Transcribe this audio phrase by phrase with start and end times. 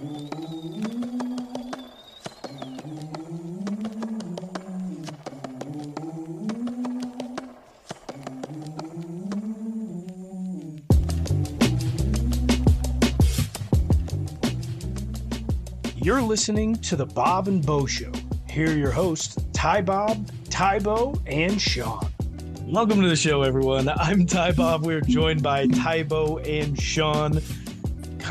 [0.00, 0.12] You're
[16.22, 18.10] listening to the Bob and Bo Show.
[18.48, 22.10] Here are your hosts, Ty Bob, Ty Bo, and Sean.
[22.62, 23.90] Welcome to the show, everyone.
[23.90, 24.86] I'm Ty Bob.
[24.86, 27.42] We're joined by Ty Bo and Sean,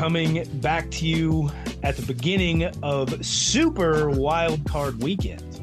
[0.04, 1.50] coming back to you
[1.82, 5.60] at the beginning of Super Wild Card Weekend.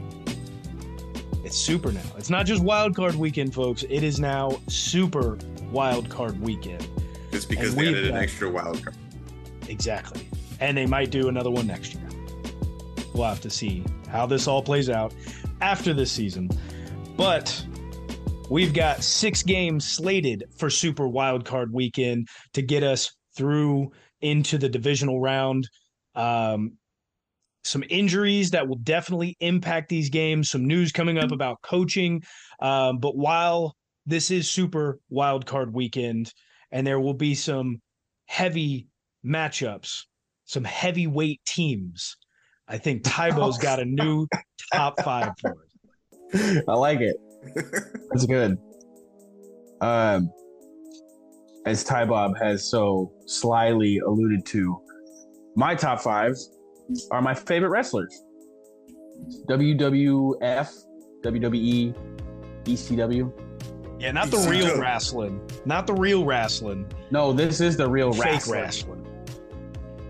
[1.43, 2.03] It's super now.
[2.19, 3.81] It's not just Wild Card Weekend, folks.
[3.89, 5.39] It is now Super
[5.71, 6.87] Wild Card Weekend.
[7.31, 8.95] Just because And they added an got- extra wild card.
[9.69, 10.29] Exactly.
[10.59, 12.07] And they might do another one next year.
[13.15, 15.15] We'll have to see how this all plays out
[15.61, 16.47] after this season.
[17.15, 17.65] But
[18.51, 23.91] we've got six games slated for Super Wild Card Weekend to get us through
[24.31, 25.67] into the divisional round.
[26.15, 26.77] Um,
[27.63, 30.49] some injuries that will definitely impact these games.
[30.49, 32.23] Some news coming up about coaching.
[32.61, 36.33] Um, but while this is Super Wildcard Weekend,
[36.71, 37.81] and there will be some
[38.25, 38.87] heavy
[39.25, 40.03] matchups,
[40.45, 42.15] some heavyweight teams.
[42.67, 44.27] I think Tybo's got a new
[44.73, 46.63] top five for us.
[46.67, 47.15] I like it.
[48.11, 48.57] That's good.
[49.81, 50.29] Um,
[51.67, 54.81] as Ty Bob has so slyly alluded to,
[55.55, 56.33] my top five
[57.11, 58.23] are my favorite wrestlers:
[59.49, 60.69] WWF,
[61.23, 61.93] WWE,
[62.63, 63.31] ECW.
[63.99, 68.13] Yeah, not the He's real wrestling, not the real wrestling, No, this is the real
[68.13, 68.61] fake wrestling.
[68.61, 69.07] wrestling.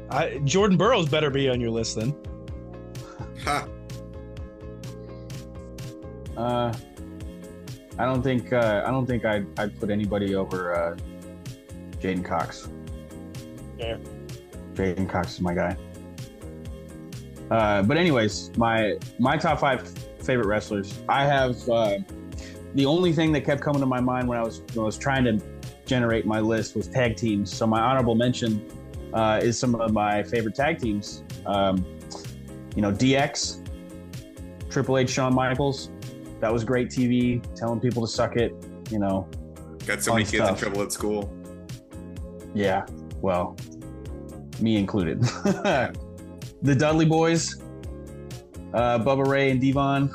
[0.09, 2.13] I, Jordan Burroughs better be on your list then.
[3.43, 3.67] Ha.
[6.35, 6.73] Uh,
[7.97, 10.97] I don't think uh, I don't think I'd, I'd put anybody over uh,
[11.99, 12.69] J'den Cox.
[13.79, 13.99] Fair.
[14.75, 15.77] J'den Cox is my guy.
[17.49, 19.87] Uh, but anyways, my my top five
[20.21, 20.93] favorite wrestlers.
[21.07, 21.99] I have uh,
[22.75, 24.97] the only thing that kept coming to my mind when I was when I was
[24.97, 25.41] trying to
[25.85, 27.53] generate my list was tag teams.
[27.53, 28.65] So my honorable mention
[29.13, 31.23] uh, is some of my favorite tag teams.
[31.45, 31.85] Um,
[32.75, 33.65] you know, DX,
[34.69, 35.89] Triple H, Shawn Michaels.
[36.41, 38.53] That was great TV, telling people to suck it.
[38.91, 39.27] You know,
[39.85, 40.49] Got so many kids stuff.
[40.51, 41.33] in trouble at school.
[42.57, 42.85] Yeah.
[43.21, 43.55] Well,
[44.59, 45.21] me included.
[46.61, 47.61] the Dudley Boys,
[48.73, 50.11] uh, Bubba Ray and Devon.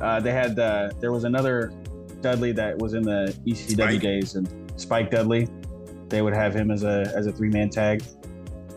[0.00, 1.72] Uh, they had uh, there was another
[2.20, 4.00] Dudley that was in the ECW Spike.
[4.00, 5.48] days, and Spike Dudley.
[6.08, 8.02] They would have him as a as a three man tag.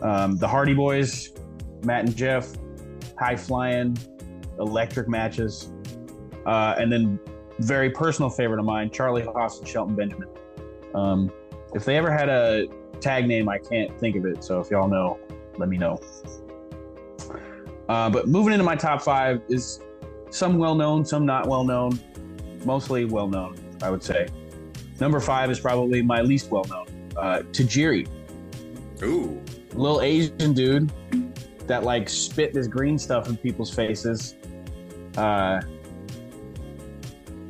[0.02, 1.32] Um, the Hardy Boys,
[1.84, 2.48] Matt and Jeff,
[3.18, 3.96] high flying,
[4.58, 5.72] electric matches,
[6.46, 7.18] uh, and then
[7.58, 10.28] very personal favorite of mine, Charlie Haas and Shelton Benjamin.
[10.94, 11.30] Um,
[11.76, 12.66] if they ever had a
[13.00, 14.42] tag name, I can't think of it.
[14.42, 15.20] So if y'all know,
[15.58, 16.00] let me know.
[17.86, 19.80] Uh, but moving into my top five is
[20.30, 22.00] some well known, some not well known,
[22.64, 24.26] mostly well known, I would say.
[25.00, 28.08] Number five is probably my least well known, uh, Tajiri,
[29.02, 29.40] Ooh.
[29.74, 30.90] little Asian dude
[31.66, 34.34] that like spit this green stuff in people's faces.
[35.18, 35.60] Uh,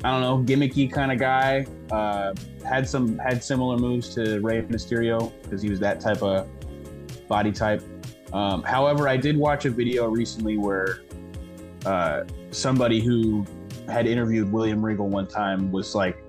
[0.02, 1.64] I don't know, gimmicky kind of guy.
[1.92, 2.34] Uh,
[2.66, 6.48] had some had similar moves to Rey Mysterio because he was that type of
[7.28, 7.82] body type.
[8.32, 11.02] Um, however, I did watch a video recently where
[11.84, 13.46] uh, somebody who
[13.88, 16.22] had interviewed William Regal one time was like,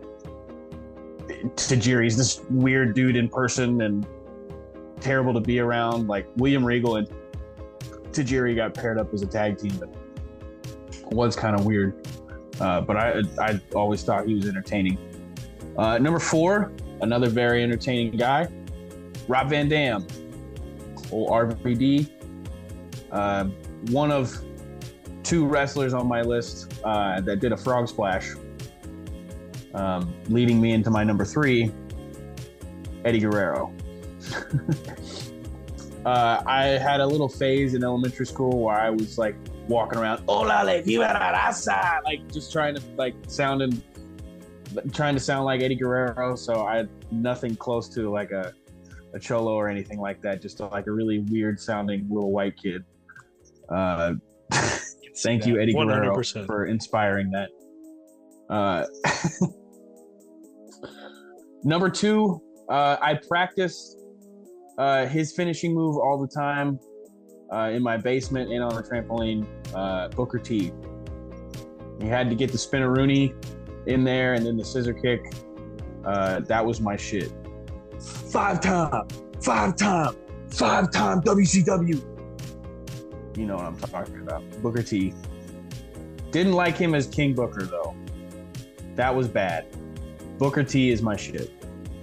[1.56, 4.08] Tajiri's this weird dude in person and
[5.02, 6.08] terrible to be around.
[6.08, 7.08] Like William Regal and
[8.12, 9.90] Tajiri got paired up as a tag team, but
[11.12, 12.08] was kind of weird.
[12.60, 14.98] Uh, but I I always thought he was entertaining.
[15.78, 16.72] Uh, number four,
[17.02, 18.48] another very entertaining guy,
[19.28, 20.08] Rob Van Dam,
[21.12, 22.10] old RVD.
[23.12, 23.46] Uh,
[23.92, 24.44] one of
[25.24, 28.32] two wrestlers on my list uh, that did a frog splash,
[29.74, 31.72] um, leading me into my number three,
[33.06, 33.72] Eddie Guerrero.
[36.06, 39.36] uh, I had a little phase in elementary school where I was like
[39.68, 43.82] walking around, "Hola, le viva la raza," like just trying to like sounding,
[44.94, 46.36] trying to sound like Eddie Guerrero.
[46.36, 48.54] So I had nothing close to like a
[49.14, 50.42] a cholo or anything like that.
[50.42, 52.84] Just like a really weird sounding little white kid.
[53.70, 54.14] Uh,
[55.18, 56.46] thank you, Eddie Guerrero, 100%.
[56.46, 57.50] for inspiring that.
[58.50, 58.86] Uh,
[61.64, 63.98] number two, uh, I practiced
[64.78, 66.80] uh, his finishing move all the time
[67.52, 69.46] uh, in my basement and on the trampoline.
[69.74, 70.72] Uh, Booker T.
[72.00, 73.34] He had to get the spinaroonie
[73.88, 75.34] in there and then the scissor kick.
[76.06, 77.32] Uh, that was my shit.
[78.00, 79.08] Five time,
[79.42, 80.16] five time,
[80.50, 83.38] five time WCW.
[83.38, 84.44] You know what I'm talking about.
[84.62, 85.14] Booker T.
[86.32, 87.96] Didn't like him as King Booker though.
[88.96, 89.66] That was bad.
[90.38, 91.52] Booker T is my shit.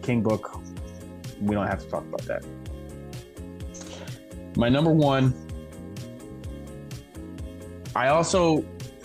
[0.02, 0.60] King Book.
[1.40, 2.44] We don't have to talk about that.
[4.56, 5.34] My number one.
[7.96, 8.64] I also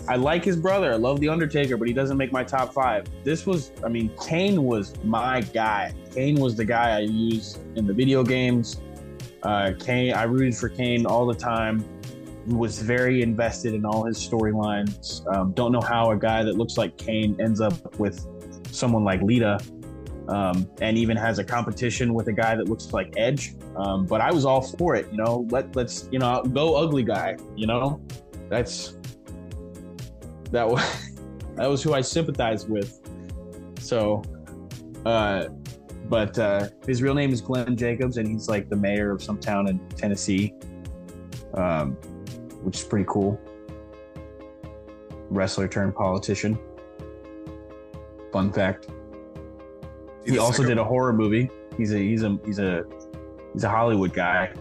[0.10, 0.92] I like his brother.
[0.92, 3.06] I love the Undertaker, but he doesn't make my top five.
[3.24, 5.94] This was, I mean, Kane was my guy.
[6.12, 8.82] Kane was the guy I used in the video games.
[9.44, 11.86] Uh, Kane, I rooted for Kane all the time.
[12.48, 15.24] Was very invested in all his storylines.
[15.32, 18.26] Um, don't know how a guy that looks like Kane ends up with
[18.72, 19.60] someone like Lita,
[20.28, 23.54] um, and even has a competition with a guy that looks like Edge.
[23.76, 25.08] Um, but I was all for it.
[25.12, 27.38] You know, let let's you know go ugly guy.
[27.56, 28.02] You know,
[28.50, 28.96] that's
[30.52, 31.12] that was
[31.56, 33.00] that was who I sympathized with.
[33.80, 34.22] So,
[35.06, 35.46] uh,
[36.10, 39.40] but uh, his real name is Glenn Jacobs, and he's like the mayor of some
[39.40, 40.54] town in Tennessee,
[41.54, 41.94] um,
[42.64, 43.40] which is pretty cool.
[45.30, 46.58] Wrestler turned politician.
[48.32, 48.88] Fun fact.
[50.26, 51.50] He also did a horror movie.
[51.78, 52.84] He's a he's a he's a
[53.54, 54.52] he's a Hollywood guy.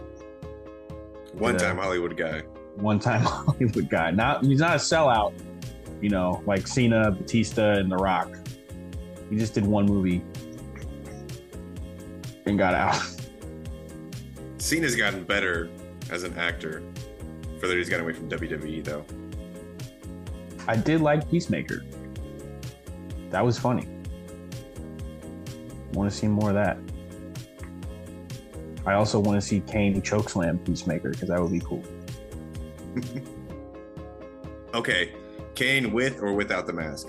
[1.33, 2.41] one time Hollywood guy.
[2.75, 4.11] one time Hollywood guy.
[4.11, 5.33] Not he's not a sellout,
[6.01, 8.35] you know, like Cena, Batista, and The Rock.
[9.29, 10.23] He just did one movie
[12.45, 12.99] and got out.
[14.57, 15.69] Cena's gotten better
[16.09, 16.81] as an actor.
[17.59, 19.05] Further, he's gotten away from WWE though.
[20.67, 21.83] I did like Peacemaker.
[23.29, 23.87] That was funny.
[25.93, 26.77] Want to see more of that.
[28.85, 31.83] I also want to see Kane chokeslam Peacemaker because that would be cool.
[34.71, 35.13] Okay,
[35.59, 37.07] Kane with or without the mask?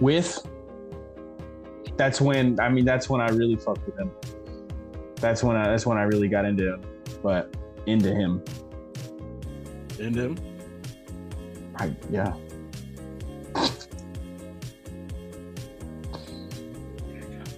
[0.00, 0.46] with
[1.96, 4.10] that's when I mean that's when I really fucked with him.
[5.16, 6.82] That's when I that's when I really got into him.
[7.22, 7.54] But
[7.86, 8.42] into him.
[9.98, 10.38] Into him.
[11.76, 12.34] I yeah.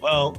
[0.02, 0.36] Well,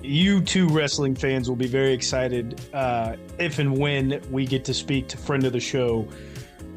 [0.00, 4.74] you two wrestling fans will be very excited uh, if and when we get to
[4.74, 6.08] speak to friend of the show,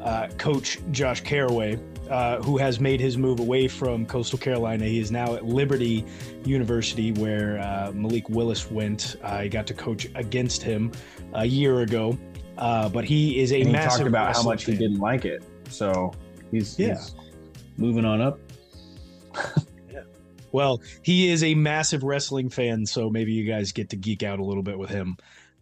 [0.02, 1.78] uh, Coach Josh Caraway,
[2.10, 4.84] uh, who has made his move away from Coastal Carolina.
[4.84, 6.04] He is now at Liberty
[6.44, 9.16] University, where uh, Malik Willis went.
[9.22, 10.92] I got to coach against him
[11.34, 12.16] a year ago,
[12.56, 13.90] uh, but he is a And he massive.
[13.98, 15.42] talked about how much he didn't like it.
[15.68, 16.12] So
[16.50, 16.94] he's, Yeah.
[16.94, 17.14] he's
[17.76, 18.38] moving on up.
[19.90, 20.00] yeah.
[20.50, 24.38] Well, he is a massive wrestling fan, so maybe you guys get to geek out
[24.38, 25.18] a little bit with him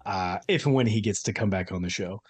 [0.06, 2.22] uh, if and when he gets to come back on the show.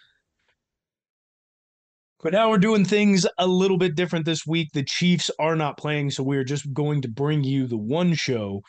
[2.22, 4.70] But now we're doing things a little bit different this week.
[4.72, 8.62] The Chiefs are not playing, so we're just going to bring you the one show.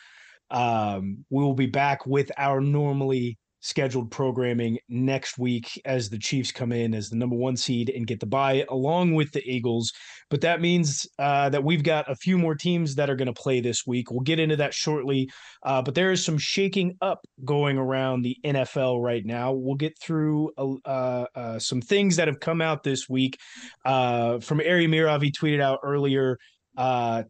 [0.50, 6.52] Um, we will be back with our normally scheduled programming next week as the Chiefs
[6.52, 9.92] come in as the number one seed and get the bye along with the Eagles.
[10.30, 13.32] But that means uh, that we've got a few more teams that are going to
[13.32, 14.10] play this week.
[14.10, 15.30] We'll get into that shortly.
[15.62, 19.52] Uh, but there is some shaking up going around the NFL right now.
[19.52, 23.38] We'll get through uh, uh, some things that have come out this week.
[23.84, 26.38] Uh, from Ari Meirov, he tweeted out earlier.
[26.76, 27.24] Uh,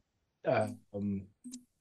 [0.46, 1.27] um,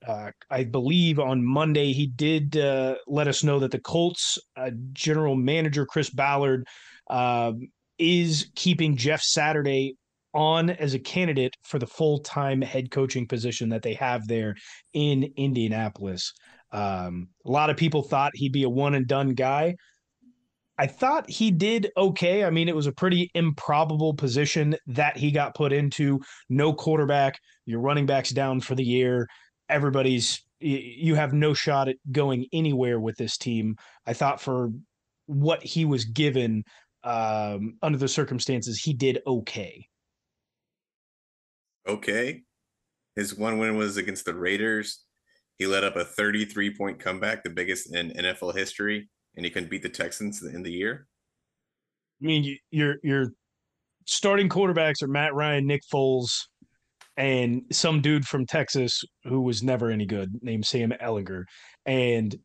[0.08, 4.72] uh, I believe on Monday he did uh, let us know that the Colts uh,
[4.94, 6.66] general manager Chris Ballard
[7.10, 7.60] um
[7.98, 9.96] is keeping Jeff Saturday
[10.34, 14.56] on as a candidate for the full time head coaching position that they have there
[14.94, 16.34] in Indianapolis.
[16.72, 19.76] Um, a lot of people thought he'd be a one and done guy.
[20.78, 22.44] I thought he did okay.
[22.44, 26.20] I mean, it was a pretty improbable position that he got put into.
[26.50, 29.28] No quarterback, your running backs down for the year.
[29.70, 33.76] Everybody's you have no shot at going anywhere with this team.
[34.08, 34.72] I thought for
[35.28, 36.64] what he was given
[37.04, 39.88] um, under the circumstances, he did okay.
[41.88, 42.42] Okay.
[43.16, 45.04] His one win was against the Raiders.
[45.58, 49.70] He led up a 33 point comeback, the biggest in NFL history, and he couldn't
[49.70, 51.08] beat the Texans in the year.
[52.22, 53.28] I mean, you, your your
[54.06, 56.46] starting quarterbacks are Matt Ryan, Nick Foles,
[57.18, 61.44] and some dude from Texas who was never any good named Sam Ehlinger.
[61.86, 62.36] And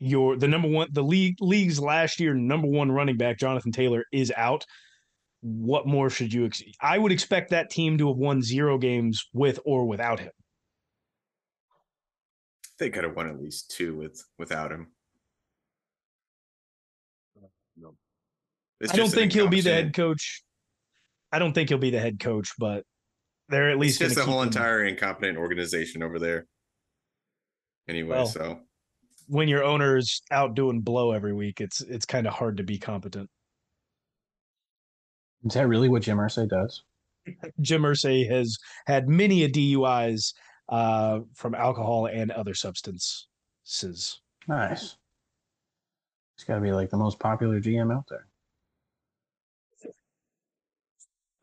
[0.00, 4.04] your the number one the league league's last year number one running back Jonathan Taylor
[4.12, 4.64] is out.
[5.42, 6.46] What more should you?
[6.46, 10.32] Ex- I would expect that team to have won zero games with or without him.
[12.78, 14.88] They could have won at least two with without him.
[18.80, 20.42] It's I don't think he'll be the head coach.
[21.32, 22.84] I don't think he'll be the head coach, but
[23.48, 26.46] they're at It's least just gonna the whole keep him- entire incompetent organization over there.
[27.88, 28.60] Anyway, Well, so
[29.26, 32.78] when your owner's out doing blow every week, it's it's kind of hard to be
[32.78, 33.28] competent.
[35.44, 36.82] Is that really what Jim Irsay does?
[37.60, 40.32] Jim Irsay has had many a DUIs
[40.70, 43.26] uh, from alcohol and other substances.
[44.48, 44.96] Nice.
[46.36, 48.26] He's got to be like the most popular GM out there.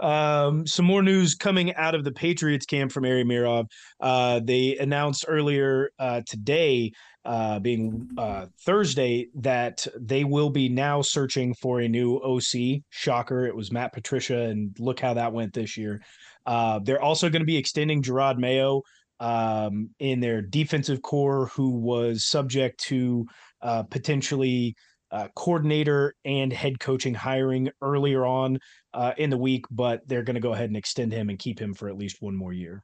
[0.01, 3.67] Um, some more news coming out of the Patriots camp from Ari Meirov.
[3.99, 6.91] Uh, they announced earlier uh, today,
[7.23, 12.81] uh, being uh, Thursday, that they will be now searching for a new OC.
[12.89, 13.45] Shocker!
[13.45, 16.01] It was Matt Patricia, and look how that went this year.
[16.47, 18.81] Uh, they're also going to be extending Jerod Mayo
[19.19, 23.27] um, in their defensive core, who was subject to
[23.61, 24.75] uh, potentially
[25.11, 28.59] uh, coordinator and head coaching hiring earlier on
[28.93, 31.59] uh, in the week, but they're going to go ahead and extend him and keep
[31.59, 32.83] him for at least one more year.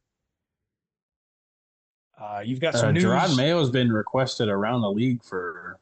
[2.19, 3.03] Uh, you've got some uh, news.
[3.03, 5.79] Jerod Mayo has been requested around the league for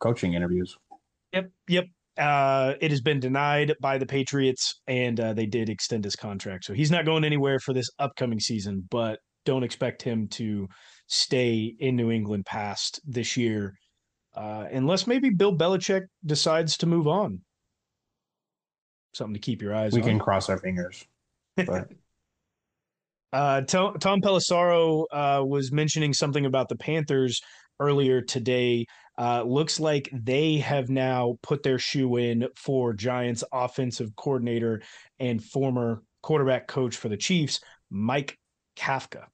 [0.00, 0.76] coaching interviews.
[1.32, 1.84] Yep, yep.
[2.18, 6.64] Uh, it has been denied by the Patriots, and uh, they did extend his contract,
[6.64, 8.84] so he's not going anywhere for this upcoming season.
[8.90, 10.68] But don't expect him to
[11.06, 13.78] stay in New England past this year,
[14.34, 17.40] uh, unless maybe Bill Belichick decides to move on.
[19.14, 20.08] Something to keep your eyes We on.
[20.08, 21.06] can cross our fingers.
[21.56, 21.88] But
[23.32, 27.42] Uh, Tom, Tom Pelissero uh, was mentioning something about the Panthers
[27.78, 28.86] earlier today.
[29.18, 34.80] Uh, looks like they have now put their shoe in for Giants offensive coordinator
[35.18, 38.38] and former quarterback coach for the Chiefs, Mike
[38.76, 39.24] Kafka.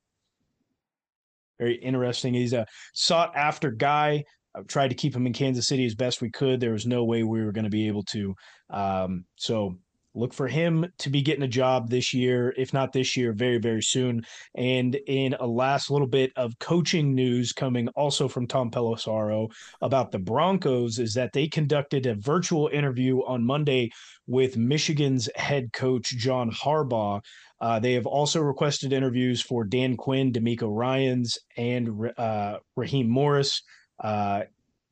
[1.59, 2.35] Very interesting.
[2.35, 4.25] He's a sought after guy.
[4.68, 6.61] Tried to keep him in Kansas City as best we could.
[6.61, 8.34] There was no way we were going to be able to.
[8.70, 9.78] Um, so
[10.14, 13.58] look for him to be getting a job this year, if not this year, very,
[13.58, 14.25] very soon.
[14.54, 19.49] And in a last little bit of coaching news coming also from Tom Pelissero
[19.82, 23.90] about the Broncos is that they conducted a virtual interview on Monday
[24.26, 27.20] with Michigan's head coach, John Harbaugh.
[27.61, 33.62] Uh, they have also requested interviews for Dan Quinn, DeMeco Ryans, and uh, Raheem Morris.
[33.99, 34.43] Uh,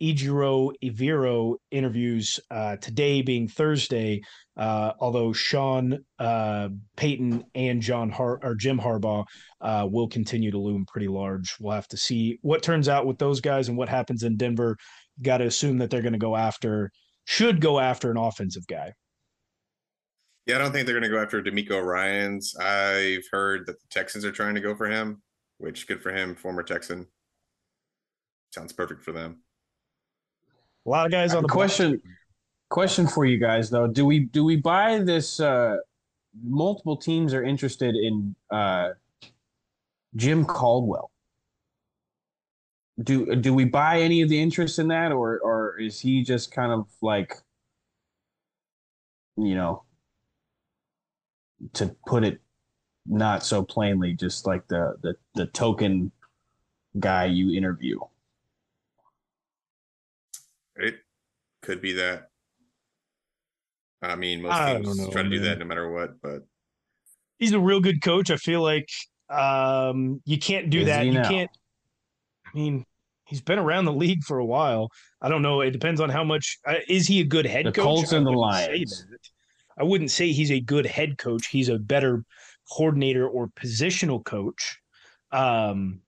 [0.03, 4.21] Ejiro Evero interviews uh, today being Thursday,
[4.57, 9.25] uh, although Sean uh, Payton and John Har- or Jim Harbaugh
[9.61, 11.55] uh, will continue to loom pretty large.
[11.61, 14.77] We'll have to see what turns out with those guys and what happens in Denver.
[15.23, 16.91] Got to assume that they're going to go after,
[17.25, 18.95] should go after an offensive guy.
[20.47, 22.57] Yeah, I don't think they're going to go after DeMeco Ryans.
[22.57, 25.23] I've heard that the Texans are trying to go for him,
[25.59, 27.07] which good for him, former Texan.
[28.53, 29.39] Sounds perfect for them.
[30.87, 31.57] A lot of guys on the block.
[31.69, 32.03] question
[32.69, 35.77] question for you guys though do we do we buy this uh
[36.43, 38.89] multiple teams are interested in uh
[40.17, 41.11] jim caldwell
[43.03, 46.51] do do we buy any of the interest in that or or is he just
[46.51, 47.35] kind of like
[49.37, 49.83] you know
[51.75, 52.41] to put it
[53.05, 56.11] not so plainly just like the the, the token
[56.99, 57.99] guy you interview
[60.77, 60.95] It
[61.63, 62.29] could be that.
[64.03, 66.43] I mean, most I teams don't know, try to do that no matter what, but
[67.39, 68.31] he's a real good coach.
[68.31, 68.89] I feel like
[69.31, 71.07] um, you can't do Is that.
[71.07, 71.29] You now?
[71.29, 71.51] can't.
[72.47, 72.85] I mean,
[73.27, 74.91] he's been around the league for a while.
[75.21, 75.61] I don't know.
[75.61, 76.59] It depends on how much.
[76.67, 77.85] Uh, is he a good head The coach?
[77.85, 79.07] Colts I and the wouldn't say Lions.
[79.79, 81.47] I wouldn't say he's a good head coach.
[81.47, 82.25] He's a better
[82.71, 84.79] coordinator or positional coach.
[85.31, 86.01] Um,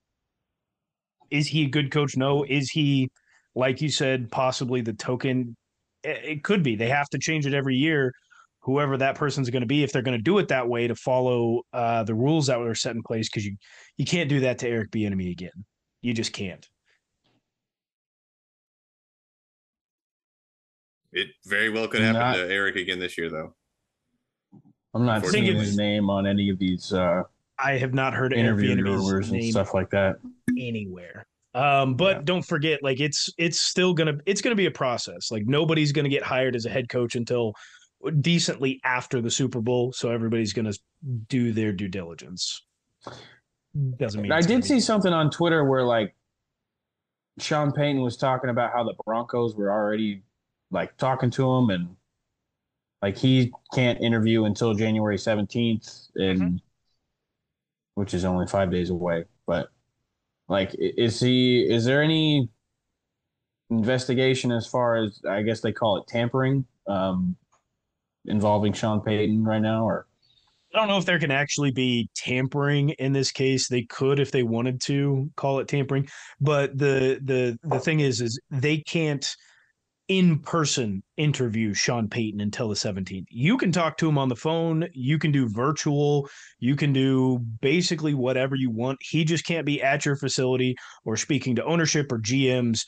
[1.31, 2.17] is he a good coach?
[2.17, 2.45] No.
[2.45, 3.11] Is he,
[3.55, 5.57] like you said, possibly the token?
[6.03, 6.77] It, it could be.
[6.77, 8.13] They have to change it every year.
[8.61, 10.95] Whoever that person's going to be, if they're going to do it that way to
[10.95, 13.57] follow uh, the rules that were set in place, because you
[13.99, 15.51] you can't do that to Eric Bieniemy again.
[16.03, 16.67] You just can't.
[21.13, 23.55] it very well could happen Not- to Eric again this year, though.
[24.95, 27.23] i'm not seeing his was- name on any of these uh
[27.57, 30.17] I have not heard Eric interview Bieniemy's rumors and stuff like that.
[30.59, 31.25] anywhere.
[31.55, 32.23] Um, but Yeah.
[32.25, 35.31] don't forget, like it's it's still gonna it's gonna be a process.
[35.31, 37.55] Like nobody's gonna get hired as a head coach until
[38.21, 39.93] decently after the Super Bowl.
[39.93, 40.73] So everybody's gonna
[41.29, 42.65] do their due diligence.
[43.99, 46.15] Doesn't mean I did see something on Twitter where like
[47.39, 50.23] Sean Payton was talking about how the Broncos were already
[50.71, 51.97] like talking to him and
[53.03, 56.57] like he can't interview until January 17th and Mm-hmm.
[57.95, 59.69] which is only 5 days away but
[60.49, 62.49] like is he is there any
[63.71, 67.37] investigation as far as I guess they call it tampering um
[68.27, 70.07] involving Sean Payton right now or
[70.75, 73.69] I don't know if there can actually be tampering in this case.
[73.69, 76.09] They could if they wanted to call it tampering,
[76.41, 79.25] but the the the thing is is they can't
[80.09, 83.27] in person interview Sean Payton until the 17th.
[83.31, 87.39] You can talk to him on the phone, you can do virtual, you can do
[87.61, 88.99] basically whatever you want.
[89.01, 92.85] He just can't be at your facility or speaking to ownership or GMs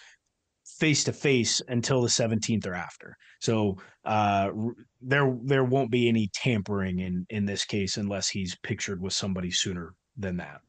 [0.78, 3.16] face to face until the 17th or after.
[3.40, 4.50] So uh,
[5.00, 9.50] there there won't be any tampering in in this case unless he's pictured with somebody
[9.50, 10.61] sooner than that.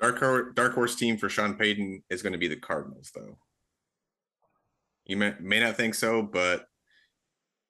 [0.00, 3.36] Dark dark horse team for Sean Payton is going to be the Cardinals, though.
[5.10, 6.66] You may, may not think so, but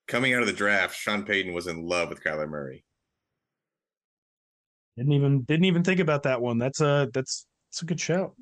[0.07, 2.85] coming out of the draft, Sean Payton was in love with Kyler Murray.
[4.99, 6.59] Didn't even didn't even think about that one.
[6.59, 8.35] That's a that's that's a good shout.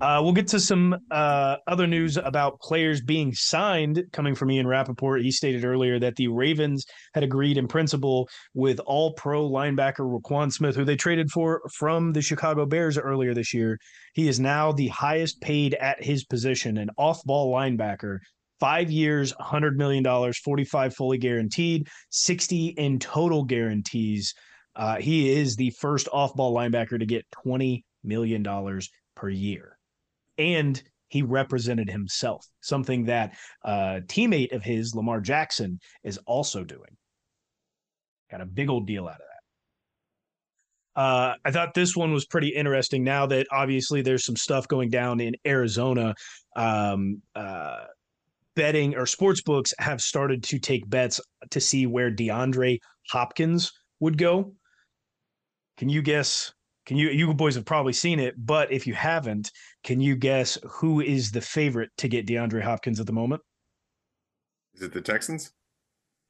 [0.00, 4.66] Uh, we'll get to some uh, other news about players being signed coming from Ian
[4.66, 5.22] Rapoport.
[5.22, 10.52] He stated earlier that the Ravens had agreed in principle with all pro linebacker Roquan
[10.52, 13.76] Smith, who they traded for from the Chicago Bears earlier this year.
[14.14, 18.18] He is now the highest paid at his position, an off ball linebacker.
[18.60, 24.32] Five years, $100 million, 45 fully guaranteed, 60 in total guarantees.
[24.76, 28.44] Uh, he is the first off ball linebacker to get $20 million
[29.16, 29.77] per year
[30.38, 36.96] and he represented himself, something that a teammate of his, Lamar Jackson, is also doing.
[38.30, 39.18] Got a big old deal out of
[40.94, 41.00] that.
[41.00, 43.04] Uh, I thought this one was pretty interesting.
[43.04, 46.14] Now that obviously there's some stuff going down in Arizona,
[46.56, 47.84] um, uh,
[48.56, 52.78] betting or sports books have started to take bets to see where DeAndre
[53.08, 54.52] Hopkins would go.
[55.76, 56.52] Can you guess
[56.88, 59.52] can you you boys have probably seen it, but if you haven't,
[59.84, 63.42] can you guess who is the favorite to get DeAndre Hopkins at the moment?
[64.74, 65.52] Is it the Texans?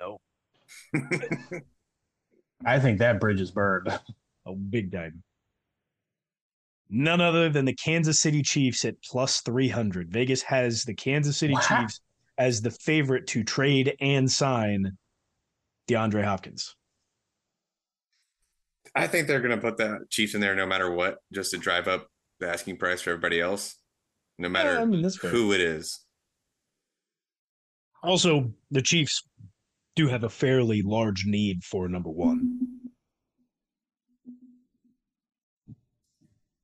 [0.01, 0.19] No.
[2.67, 3.87] I think that bridge is burned.
[4.47, 5.23] A big time.
[6.91, 10.11] None other than the Kansas City Chiefs at plus 300.
[10.11, 11.69] Vegas has the Kansas City what?
[11.69, 12.01] Chiefs
[12.37, 14.99] as the favorite to trade and sign
[15.89, 16.75] DeAndre Hopkins.
[18.99, 21.59] I think they're going to put the Chiefs in there no matter what, just to
[21.59, 22.09] drive up
[22.41, 23.77] the asking price for everybody else,
[24.39, 26.05] no matter yeah, I mean, who it is.
[28.03, 29.23] Also, the Chiefs
[29.97, 32.59] do have a fairly large need for number one.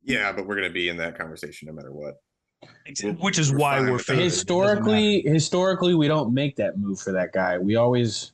[0.02, 2.14] Yeah, but we're going to be in that conversation no matter what.
[3.18, 7.58] Which is we're why we're historically historically we don't make that move for that guy.
[7.58, 8.32] We always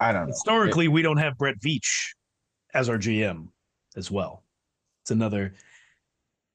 [0.00, 0.32] I don't know.
[0.32, 2.14] Historically, it, we don't have Brett Veach
[2.74, 3.48] as our GM
[3.96, 4.44] as well.
[5.02, 5.54] It's another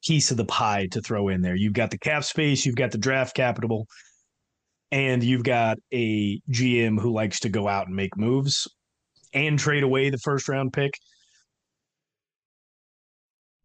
[0.06, 1.56] piece of the pie to throw in there.
[1.56, 3.88] You've got the cap space, you've got the draft capital,
[4.92, 8.68] and you've got a GM who likes to go out and make moves
[9.34, 10.94] and trade away the first round pick.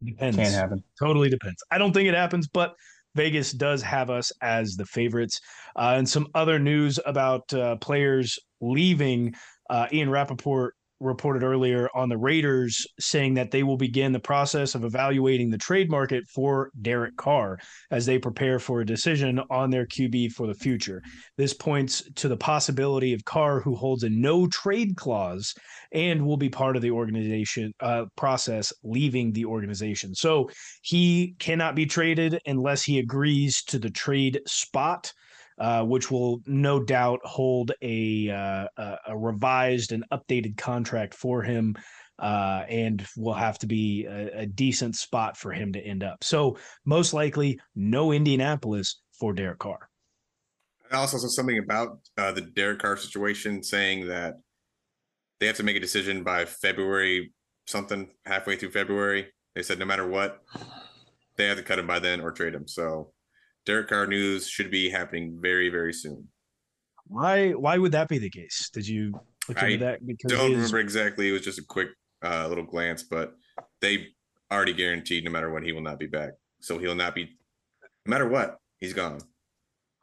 [0.03, 0.35] Depends.
[0.35, 0.83] Can't happen.
[0.99, 1.63] Totally depends.
[1.69, 2.73] I don't think it happens, but
[3.15, 5.39] Vegas does have us as the favorites.
[5.75, 9.33] Uh, and some other news about uh, players leaving
[9.71, 14.75] uh, Ian Rapoport reported earlier on the Raiders saying that they will begin the process
[14.75, 17.57] of evaluating the trade market for Derek Carr
[17.89, 21.01] as they prepare for a decision on their QB for the future.
[21.37, 25.53] This points to the possibility of Carr, who holds a no trade clause
[25.91, 30.13] and will be part of the organization uh, process, leaving the organization.
[30.13, 30.49] So
[30.83, 35.11] he cannot be traded unless he agrees to the trade spot.
[35.61, 38.65] Uh, which will no doubt hold a, uh,
[39.05, 41.75] a revised and updated contract for him.
[42.17, 46.23] Uh, and will have to be a, a, decent spot for him to end up.
[46.23, 49.89] So most likely, no Indianapolis for Derek Carr.
[50.91, 54.35] I also saw something about uh, the Derek Carr situation, saying that
[55.39, 57.33] they have to make a decision by February
[57.67, 59.27] something, halfway through February.
[59.55, 60.41] They said no matter what,
[61.37, 62.67] they have to cut him by then or trade him.
[62.67, 63.13] So
[63.65, 66.27] Derek Carr news should be happening very, very soon.
[67.07, 67.51] Why?
[67.51, 68.69] Why would that be the case?
[68.73, 69.11] Did you
[69.47, 70.05] look into I that?
[70.05, 71.29] Because don't remember exactly.
[71.29, 71.89] It was just a quick
[72.23, 73.33] uh, little glance, but
[73.81, 74.07] they
[74.51, 76.31] already guaranteed no matter what he will not be back.
[76.61, 77.25] So he'll not be,
[78.05, 79.19] no matter what, he's gone.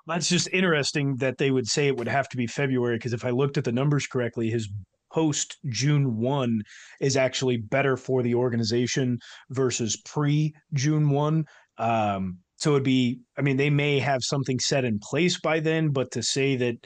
[0.06, 3.24] That's just interesting that they would say it would have to be February because if
[3.24, 4.68] I looked at the numbers correctly, his
[5.12, 6.62] post June 1
[7.00, 9.18] is actually better for the organization
[9.50, 11.44] versus pre June 1.
[11.78, 15.88] Um, so it'd be, I mean, they may have something set in place by then,
[15.90, 16.76] but to say that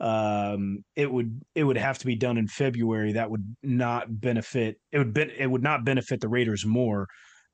[0.00, 4.76] um, it would it would have to be done in February, that would not benefit.
[4.92, 7.06] It would be, it would not benefit the Raiders more.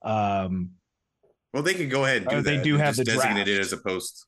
[0.02, 0.70] Um,
[1.52, 3.72] well, they could go ahead and do uh, They do have the designate it as
[3.72, 4.26] a post.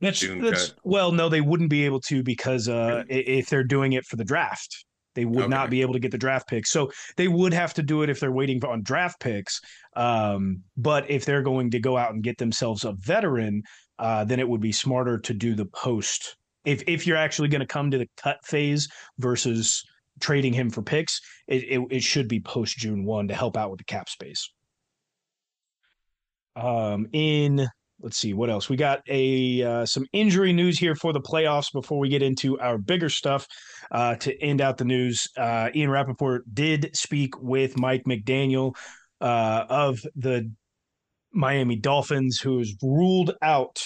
[0.00, 3.94] That's, that's well, no, they wouldn't be able to because uh, i- if they're doing
[3.94, 4.84] it for the draft,
[5.16, 6.70] they would not be able to get the draft picks.
[6.70, 9.60] So they would have to do it if they're waiting on draft picks.
[9.96, 13.62] Um, but if they're going to go out and get themselves a veteran,
[13.98, 16.36] uh, then it would be smarter to do the post.
[16.64, 19.82] If if you're actually going to come to the cut phase versus
[20.20, 23.70] trading him for picks, it it, it should be post June one to help out
[23.70, 24.50] with the cap space.
[26.56, 27.68] Um, in
[28.00, 31.72] let's see what else we got a uh, some injury news here for the playoffs
[31.72, 33.46] before we get into our bigger stuff
[33.90, 38.74] uh, to end out the news uh, ian rapoport did speak with mike mcdaniel
[39.20, 40.50] uh, of the
[41.32, 43.78] miami dolphins who is ruled out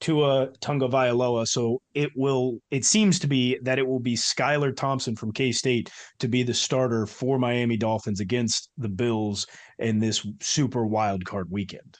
[0.00, 1.46] Tua Tagovailoa.
[1.46, 5.90] So it will it seems to be that it will be Skylar Thompson from K-State
[6.18, 9.46] to be the starter for Miami Dolphins against the Bills
[9.78, 11.98] in this super wild card weekend.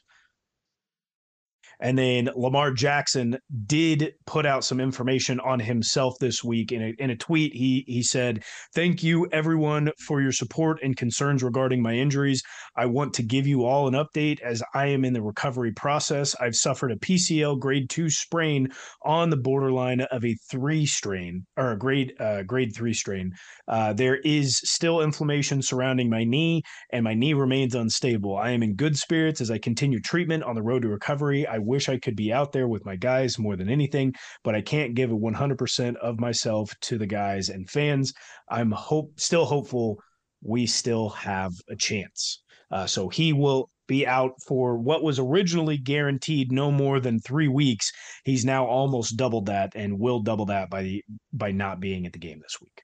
[1.85, 6.95] And then Lamar Jackson did put out some information on himself this week in a,
[6.99, 7.53] in a tweet.
[7.53, 8.43] He he said,
[8.75, 12.43] "Thank you everyone for your support and concerns regarding my injuries.
[12.75, 16.35] I want to give you all an update as I am in the recovery process.
[16.41, 18.69] I've suffered a PCL grade 2 sprain
[19.03, 23.31] on the borderline of a 3 strain or a grade uh, grade 3 strain.
[23.69, 26.63] Uh, there is still inflammation surrounding my knee
[26.95, 28.39] and my knee remains unstable.
[28.39, 31.47] I am in good spirits as I continue treatment on the road to recovery.
[31.47, 34.61] I wish I could be out there with my guys more than anything, but I
[34.61, 38.15] can't give a 100% of myself to the guys and fans.
[38.49, 39.99] I'm hope still hopeful
[40.41, 42.43] we still have a chance.
[42.71, 47.49] Uh, so he will be out for what was originally guaranteed no more than three
[47.49, 47.91] weeks.
[48.25, 52.13] He's now almost doubled that and will double that by the by not being at
[52.13, 52.83] the game this week.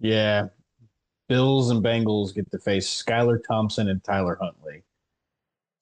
[0.00, 0.48] Yeah.
[1.28, 4.82] Bills and Bengals get to face Skylar Thompson and Tyler Huntley.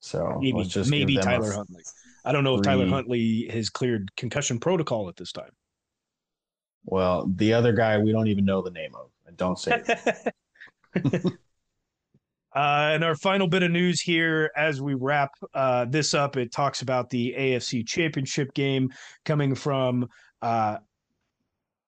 [0.00, 1.82] So Maybe maybe give them a Tyler Huntley.
[2.24, 5.50] I don't know if Tyler Huntley has cleared concussion protocol at this time.
[6.84, 9.10] Well, the other guy we don't even know the name of.
[9.26, 9.82] And don't say
[10.94, 11.32] it.
[12.54, 16.50] Uh, and our final bit of news here as we wrap uh, this up, it
[16.50, 18.90] talks about the AFC Championship game
[19.24, 20.08] coming from
[20.40, 20.78] uh,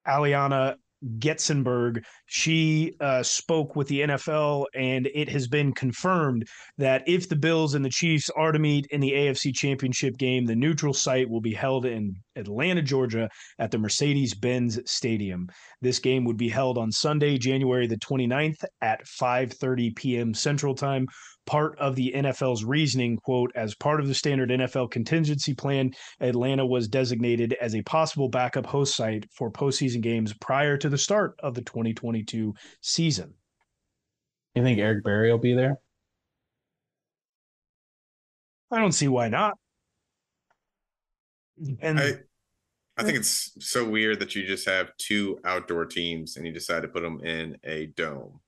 [0.07, 0.77] Alaina
[1.19, 2.05] Getzenberg.
[2.33, 6.47] She uh, spoke with the NFL, and it has been confirmed
[6.79, 10.47] that if the Bills and the Chiefs are to meet in the AFC Championship game,
[10.47, 15.49] the neutral site will be held in Atlanta, Georgia at the Mercedes Benz Stadium.
[15.81, 20.33] This game would be held on Sunday, January the 29th at 5:30 p.m.
[20.33, 21.09] Central Time.
[21.47, 25.91] Part of the NFL's reasoning, quote, as part of the standard NFL contingency plan,
[26.21, 30.99] Atlanta was designated as a possible backup host site for postseason games prior to the
[30.99, 31.63] start of the
[32.25, 33.35] 2022 season.
[34.55, 35.79] You think Eric Berry will be there?
[38.71, 39.57] I don't see why not.
[41.81, 42.15] And I
[42.97, 46.83] I think it's so weird that you just have two outdoor teams and you decide
[46.83, 48.41] to put them in a dome.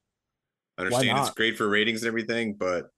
[0.76, 2.90] I understand it's great for ratings and everything, but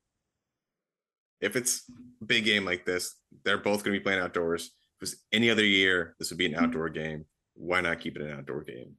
[1.40, 1.84] if it's
[2.20, 4.64] a big game like this, they're both going to be playing outdoors.
[4.64, 6.64] If it was any other year, this would be an mm-hmm.
[6.64, 7.24] outdoor game.
[7.54, 8.96] Why not keep it an outdoor game?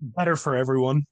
[0.00, 1.04] Better for everyone.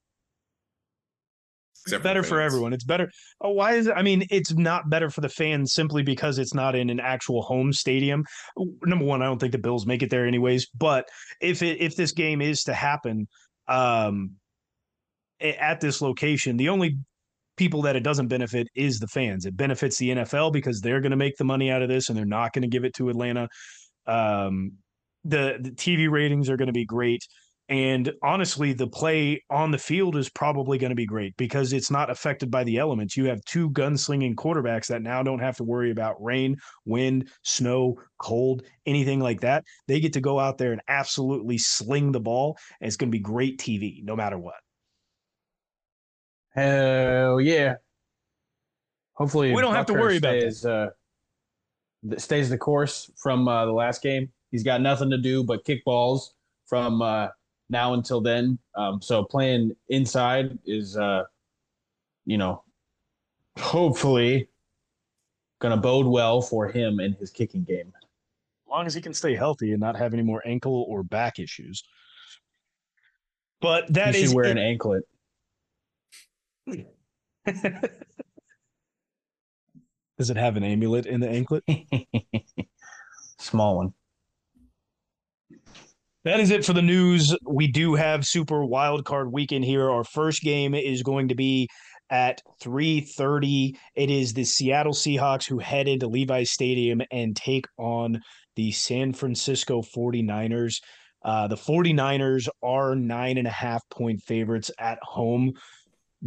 [1.86, 2.72] Except better the for everyone.
[2.72, 3.10] It's better.
[3.40, 3.94] Oh, why is it?
[3.96, 7.42] I mean, it's not better for the fans simply because it's not in an actual
[7.42, 8.24] home stadium.
[8.84, 10.66] Number one, I don't think the Bills make it there anyways.
[10.76, 11.08] But
[11.40, 13.26] if it if this game is to happen,
[13.68, 14.32] um,
[15.40, 16.98] at this location, the only
[17.56, 19.46] people that it doesn't benefit is the fans.
[19.46, 22.18] It benefits the NFL because they're going to make the money out of this, and
[22.18, 23.48] they're not going to give it to Atlanta.
[24.06, 24.72] Um,
[25.24, 27.22] the the TV ratings are going to be great.
[27.70, 31.90] And honestly, the play on the field is probably going to be great because it's
[31.90, 33.14] not affected by the elements.
[33.14, 38.00] You have two gunslinging quarterbacks that now don't have to worry about rain, wind, snow,
[38.18, 39.64] cold, anything like that.
[39.86, 42.56] They get to go out there and absolutely sling the ball.
[42.80, 44.56] And it's going to be great TV no matter what.
[46.54, 47.74] Hell yeah.
[49.12, 50.54] Hopefully We don't have to worry about that.
[50.54, 50.86] stays, uh,
[52.16, 54.30] stays the course from uh, the last game.
[54.50, 56.34] He's got nothing to do but kick balls
[56.66, 57.28] from uh,
[57.70, 58.58] now until then.
[58.74, 61.24] Um, so playing inside is, uh,
[62.24, 62.62] you know,
[63.58, 64.48] hopefully
[65.60, 67.92] going to bode well for him in his kicking game.
[67.96, 71.38] As long as he can stay healthy and not have any more ankle or back
[71.38, 71.82] issues.
[73.60, 74.52] But that he is should wear it.
[74.52, 75.02] an anklet.
[80.18, 81.64] Does it have an amulet in the anklet?
[83.38, 83.94] Small one.
[86.28, 87.34] That is it for the news.
[87.46, 89.88] We do have Super Wild Card Weekend here.
[89.88, 91.70] Our first game is going to be
[92.10, 93.74] at 3:30.
[93.94, 98.20] It is the Seattle Seahawks who head into Levi's Stadium and take on
[98.56, 100.82] the San Francisco 49ers.
[101.24, 105.54] Uh, the 49ers are nine and a half point favorites at home.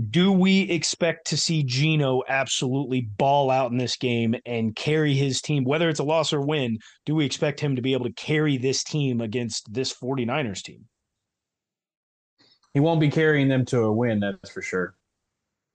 [0.09, 5.41] Do we expect to see Geno absolutely ball out in this game and carry his
[5.41, 6.79] team, whether it's a loss or win?
[7.05, 10.85] Do we expect him to be able to carry this team against this 49ers team?
[12.73, 14.95] He won't be carrying them to a win, that's for sure.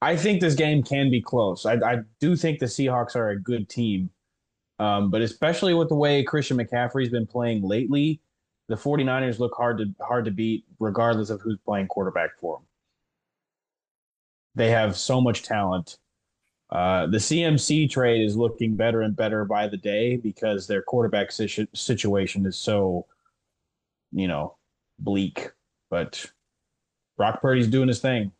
[0.00, 1.66] I think this game can be close.
[1.66, 4.10] I, I do think the Seahawks are a good team.
[4.78, 8.20] Um, but especially with the way Christian McCaffrey's been playing lately,
[8.68, 12.66] the 49ers look hard to hard to beat regardless of who's playing quarterback for them.
[14.56, 15.98] They have so much talent.
[16.70, 21.30] Uh, the CMC trade is looking better and better by the day because their quarterback
[21.30, 23.06] situ- situation is so,
[24.12, 24.56] you know,
[24.98, 25.50] bleak.
[25.90, 26.24] But
[27.16, 28.32] Brock Purdy's doing his thing.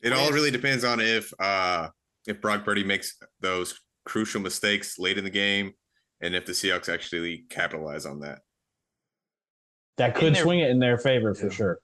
[0.00, 1.88] It all really depends on if uh
[2.26, 5.72] if Brock Purdy makes those crucial mistakes late in the game
[6.20, 8.40] and if the Seahawks actually capitalize on that.
[9.96, 11.52] That could their, swing it in their favor for yeah.
[11.52, 11.78] sure.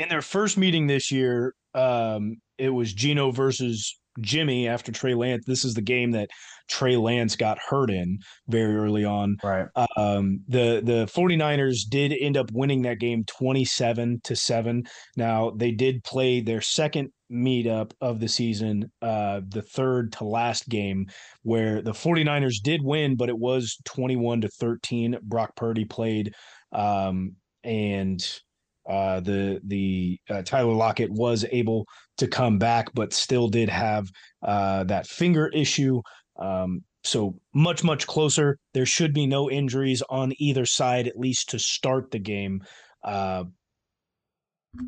[0.00, 5.44] In their first meeting this year, um, it was Geno versus Jimmy after Trey Lance.
[5.46, 6.30] This is the game that
[6.70, 9.36] Trey Lance got hurt in very early on.
[9.44, 9.66] Right.
[9.98, 14.84] Um, the the 49ers did end up winning that game 27 to 7.
[15.18, 20.66] Now, they did play their second meetup of the season, uh, the third to last
[20.70, 21.08] game,
[21.42, 25.18] where the 49ers did win, but it was 21 to 13.
[25.24, 26.32] Brock Purdy played
[26.72, 28.40] um, and
[28.88, 31.86] uh, the the uh, Tyler Lockett was able
[32.18, 34.08] to come back, but still did have
[34.42, 36.00] uh, that finger issue.
[36.38, 38.58] Um, so much much closer.
[38.74, 42.62] There should be no injuries on either side, at least to start the game.
[43.04, 43.44] Uh,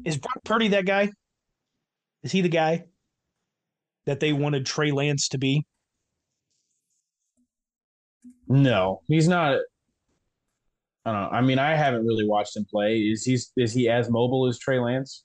[0.04, 1.10] is Brock Purdy that guy?
[2.22, 2.84] Is he the guy
[4.06, 5.64] that they wanted Trey Lance to be?
[8.48, 9.60] No, he's not.
[11.04, 11.28] I don't know.
[11.36, 12.98] I mean, I haven't really watched him play.
[12.98, 15.24] Is he is he as mobile as Trey Lance?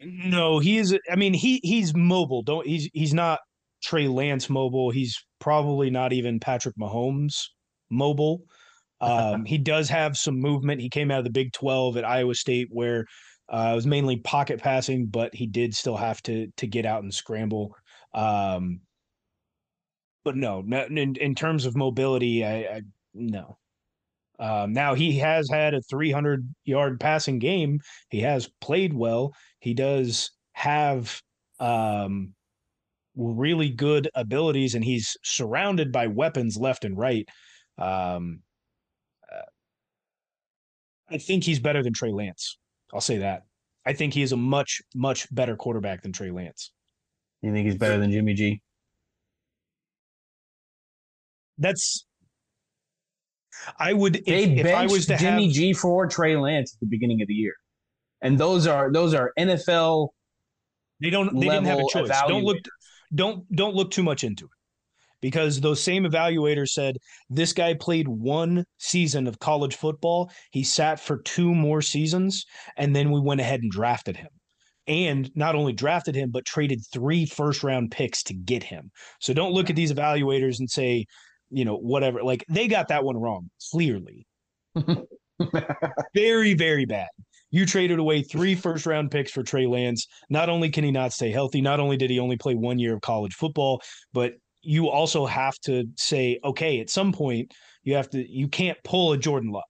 [0.00, 0.96] No, he is.
[1.10, 2.42] I mean, he he's mobile.
[2.42, 3.40] Don't he's he's not
[3.82, 4.90] Trey Lance mobile.
[4.90, 7.46] He's probably not even Patrick Mahomes
[7.90, 8.42] mobile.
[9.02, 10.80] Um, he does have some movement.
[10.80, 13.06] He came out of the Big Twelve at Iowa State, where
[13.52, 17.02] uh, it was mainly pocket passing, but he did still have to to get out
[17.02, 17.74] and scramble.
[18.14, 18.82] Um,
[20.24, 22.82] but no, in, in terms of mobility, I, I
[23.12, 23.58] no.
[24.38, 27.80] Um, now he has had a 300 yard passing game.
[28.08, 29.34] He has played well.
[29.60, 31.20] He does have
[31.60, 32.34] um,
[33.16, 37.28] really good abilities, and he's surrounded by weapons left and right.
[37.78, 38.40] Um,
[39.30, 39.42] uh,
[41.10, 42.58] I think he's better than Trey Lance.
[42.92, 43.42] I'll say that.
[43.84, 46.72] I think he is a much, much better quarterback than Trey Lance.
[47.42, 48.62] You think he's better than Jimmy G?
[51.58, 52.06] That's
[53.78, 56.86] I would they if I was to Jimmy have, G for Trey Lance at the
[56.86, 57.54] beginning of the year,
[58.20, 60.08] and those are those are NFL.
[61.00, 61.34] They don't.
[61.34, 62.08] They didn't have a choice.
[62.28, 62.58] Don't look.
[63.14, 64.50] Don't don't look too much into it,
[65.20, 66.96] because those same evaluators said
[67.28, 70.30] this guy played one season of college football.
[70.50, 72.46] He sat for two more seasons,
[72.76, 74.30] and then we went ahead and drafted him
[74.88, 78.90] and not only drafted him but traded three first round picks to get him.
[79.20, 81.06] So don't look at these evaluators and say
[81.52, 82.22] you know, whatever.
[82.22, 84.26] Like they got that one wrong, clearly.
[86.14, 87.08] very, very bad.
[87.50, 90.06] You traded away three first round picks for Trey Lance.
[90.30, 92.94] Not only can he not stay healthy, not only did he only play one year
[92.94, 98.08] of college football, but you also have to say, okay, at some point, you have
[98.10, 99.64] to, you can't pull a Jordan Love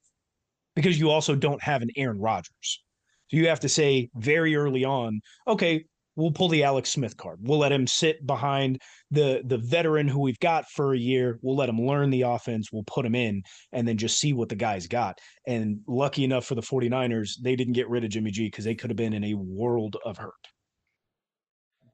[0.77, 2.83] because you also don't have an Aaron Rodgers.
[3.29, 5.85] So you have to say very early on, okay,
[6.17, 7.39] we'll pull the Alex Smith card.
[7.43, 11.39] We'll let him sit behind the the veteran who we've got for a year.
[11.43, 12.71] We'll let him learn the offense.
[12.73, 15.19] We'll put him in and then just see what the guy's got.
[15.47, 18.75] And lucky enough for the 49ers, they didn't get rid of Jimmy G because they
[18.75, 20.33] could have been in a world of hurt.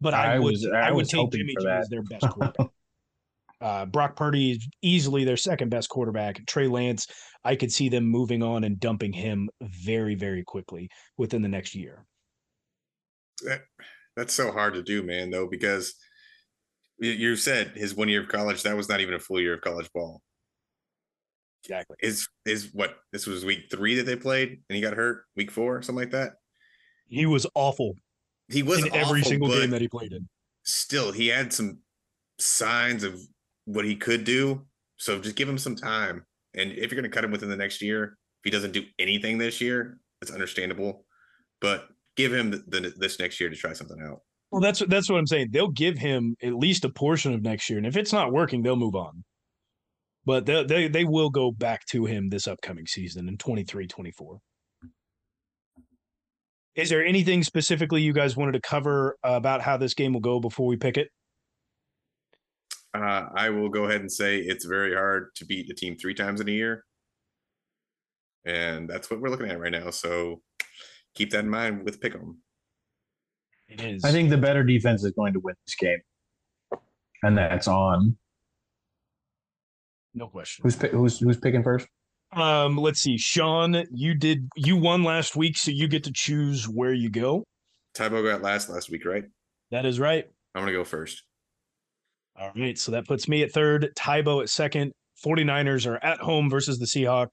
[0.01, 1.81] But I, I would was, I, I would take Jimmy G that.
[1.81, 2.69] as their best quarterback.
[3.61, 6.45] uh, Brock Purdy is easily their second best quarterback.
[6.47, 7.07] Trey Lance,
[7.45, 11.75] I could see them moving on and dumping him very, very quickly within the next
[11.75, 12.05] year.
[14.19, 15.95] That's so hard to do, man, though, because
[16.99, 19.61] you said his one year of college, that was not even a full year of
[19.61, 20.21] college ball.
[21.63, 21.97] Exactly.
[22.01, 25.53] Is is what this was week three that they played and he got hurt, week
[25.53, 26.33] four, something like that.
[27.07, 27.95] He was awful.
[28.49, 30.29] He was in awful, every single game that he played in.
[30.65, 31.79] Still, he had some
[32.41, 33.21] signs of
[33.67, 34.67] what he could do.
[34.97, 36.27] So just give him some time.
[36.55, 38.83] And if you're going to cut him within the next year, if he doesn't do
[38.99, 41.05] anything this year, it's understandable.
[41.61, 44.21] But give him the, the, this next year to try something out.
[44.51, 45.49] Well, that's that's what I'm saying.
[45.53, 48.63] They'll give him at least a portion of next year, and if it's not working,
[48.63, 49.25] they'll move on.
[50.27, 54.39] But they they, they will go back to him this upcoming season in 23, 24.
[56.75, 60.41] Is there anything specifically you guys wanted to cover about how this game will go
[60.41, 61.09] before we pick it?
[62.95, 66.15] Uh, I will go ahead and say it's very hard to beat a team three
[66.15, 66.85] times in a year.
[68.45, 69.91] And that's what we're looking at right now.
[69.91, 70.41] So
[71.19, 72.37] keep that in mind with Pick'em.
[73.69, 74.05] It is.
[74.05, 75.99] I think the better defense is going to win this game,
[77.23, 78.17] and that's on.
[80.15, 80.63] no question.
[80.63, 81.87] Who's pi- who's who's picking first?
[82.33, 86.69] Um, let's see, Sean, you did you won last week, so you get to choose
[86.69, 87.45] where you go.
[87.95, 89.25] Tybo got last last week, right?
[89.71, 90.25] That is right.
[90.55, 91.23] I'm gonna go first.
[92.39, 94.93] All right, so that puts me at third, Tybo at second.
[95.27, 97.31] 49ers are at home versus the Seahawk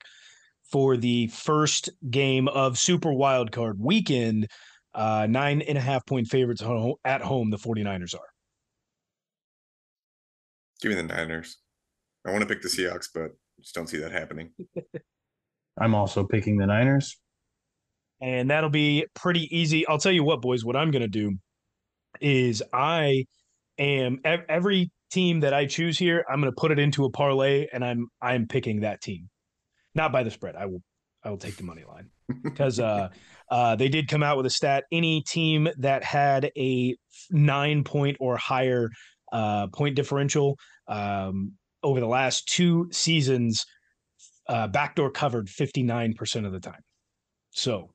[0.72, 4.48] for the first game of Super Wildcard weekend.
[4.94, 8.30] Uh, nine and a half point favorites at home, the 49ers are.
[10.82, 11.58] Give me the Niners.
[12.26, 14.52] I want to pick the Seahawks, but just don't see that happening.
[15.80, 17.20] I'm also picking the Niners.
[18.22, 19.86] and that'll be pretty easy.
[19.88, 21.34] I'll tell you what, boys, what I'm going to do
[22.22, 23.26] is I
[23.78, 27.68] am every team that I choose here, I'm going to put it into a parlay
[27.72, 29.30] and I'm I'm picking that team.
[29.96, 30.56] Not by the spread.
[30.56, 30.82] I will
[31.24, 32.10] I will take the money line
[32.44, 33.10] because uh
[33.50, 36.96] uh they did come out with a stat any team that had a
[37.32, 38.90] 9 point or higher
[39.32, 43.66] uh point differential um over the last two seasons
[44.48, 46.82] uh backdoor covered 59% of the time.
[47.52, 47.90] So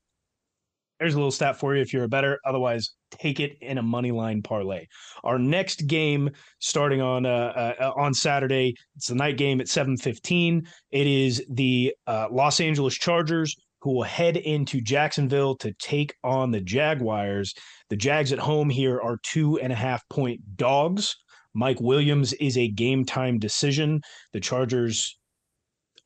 [0.99, 2.41] there's a little stat for you if you're a better.
[2.45, 4.87] Otherwise, take it in a money line parlay.
[5.25, 8.75] Our next game starting on uh, uh, on Saturday.
[8.97, 10.67] It's the night game at 7:15.
[10.91, 16.51] It is the uh, Los Angeles Chargers who will head into Jacksonville to take on
[16.51, 17.55] the Jaguars.
[17.89, 21.17] The Jags at home here are two and a half point dogs.
[21.55, 24.01] Mike Williams is a game time decision.
[24.33, 25.19] The Chargers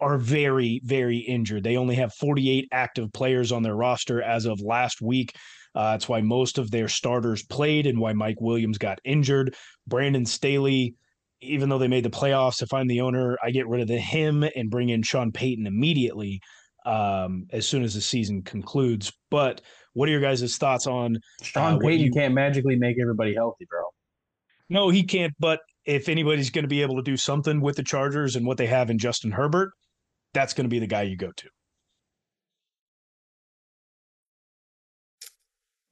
[0.00, 1.64] are very, very injured.
[1.64, 5.34] They only have 48 active players on their roster as of last week.
[5.74, 9.54] Uh, that's why most of their starters played and why Mike Williams got injured.
[9.86, 10.94] Brandon Staley,
[11.40, 13.98] even though they made the playoffs, if I'm the owner, I get rid of the,
[13.98, 16.40] him and bring in Sean Payton immediately
[16.86, 19.12] um, as soon as the season concludes.
[19.30, 19.62] But
[19.94, 21.18] what are your guys' thoughts on?
[21.42, 23.82] Sean Uh, Payton you- can't magically make everybody healthy, bro.
[24.70, 25.32] No, he can't.
[25.38, 28.56] But if anybody's going to be able to do something with the Chargers and what
[28.56, 29.72] they have in Justin Herbert,
[30.32, 31.48] that's going to be the guy you go to.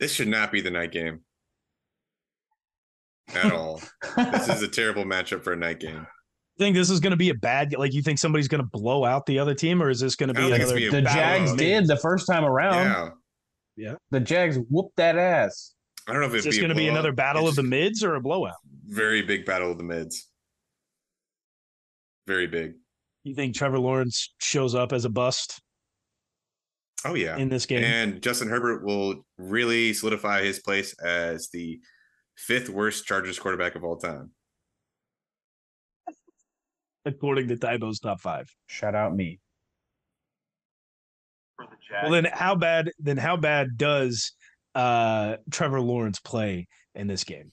[0.02, 1.20] This should not be the night game
[3.32, 3.80] at all.
[4.16, 5.94] this is a terrible matchup for a night game.
[5.94, 8.68] You think this is going to be a bad like you think somebody's going to
[8.72, 10.90] blow out the other team or is this going to be don't think it's another
[10.90, 13.12] gonna be a the Jags of- did the first time around.
[13.76, 13.94] Yeah.
[14.10, 15.72] The Jags whooped that ass.
[16.08, 17.54] I don't know if it's it'd this be a going to be another battle of
[17.54, 18.56] the mids or a blowout
[18.88, 20.26] very big battle of the mids.
[22.26, 22.72] Very big.
[23.22, 25.60] you think Trevor Lawrence shows up as a bust
[27.04, 27.36] Oh yeah.
[27.36, 31.80] in this game And Justin Herbert will really solidify his place as the
[32.36, 34.30] fifth worst Chargers quarterback of all time.
[37.04, 39.40] according to Tybo's top 5 Shout out me.
[42.02, 44.32] well then how bad then how bad does
[44.74, 47.50] uh Trevor Lawrence play in this game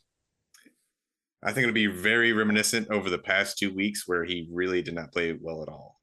[1.44, 4.94] I think it'll be very reminiscent over the past two weeks where he really did
[4.94, 5.99] not play well at all.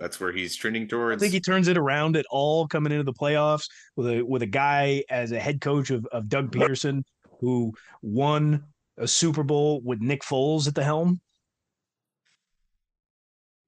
[0.00, 1.22] That's where he's trending towards.
[1.22, 4.40] I think he turns it around at all coming into the playoffs with a with
[4.42, 7.04] a guy as a head coach of, of Doug Pederson
[7.40, 8.64] who won
[8.96, 11.20] a Super Bowl with Nick Foles at the helm.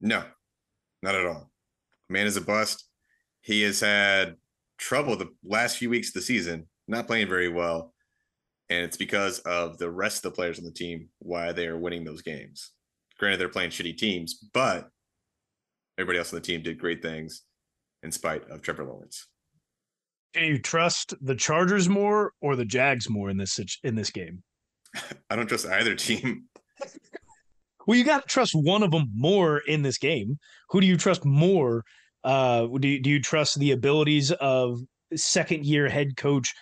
[0.01, 0.25] No,
[1.03, 1.51] not at all.
[2.09, 2.85] Man is a bust.
[3.43, 4.37] He has had
[4.79, 7.93] trouble the last few weeks of the season, not playing very well.
[8.71, 11.79] And it's because of the rest of the players on the team why they are
[11.79, 12.71] winning those games.
[13.19, 14.91] Granted, they're playing shitty teams, but
[15.99, 17.43] everybody else on the team did great things
[18.03, 19.29] in spite of Trevor Lawrence.
[20.35, 24.43] Do you trust the Chargers more or the Jags more in this in this game?
[25.31, 26.45] I don't trust either team.
[27.87, 30.39] Well, you got to trust one of them more in this game.
[30.71, 31.85] Who do you trust more?
[32.23, 34.79] Uh, do you, do you trust the abilities of
[35.17, 36.55] second year head coach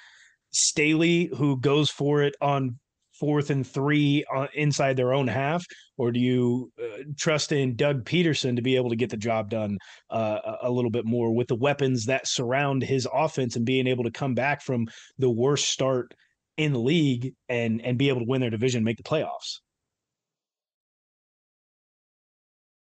[0.52, 2.78] Staley, who goes for it on
[3.20, 5.64] fourth and three uh, inside their own half,
[5.98, 9.50] or do you uh, trust in Doug Pederson to be able to get the job
[9.50, 9.78] done
[10.10, 14.04] uh, a- little bit more with the weapons that surround his offense and being able
[14.04, 14.86] to come back from
[15.18, 16.14] the worst start
[16.56, 19.60] in the league and and be able to win their division, make the playoffs?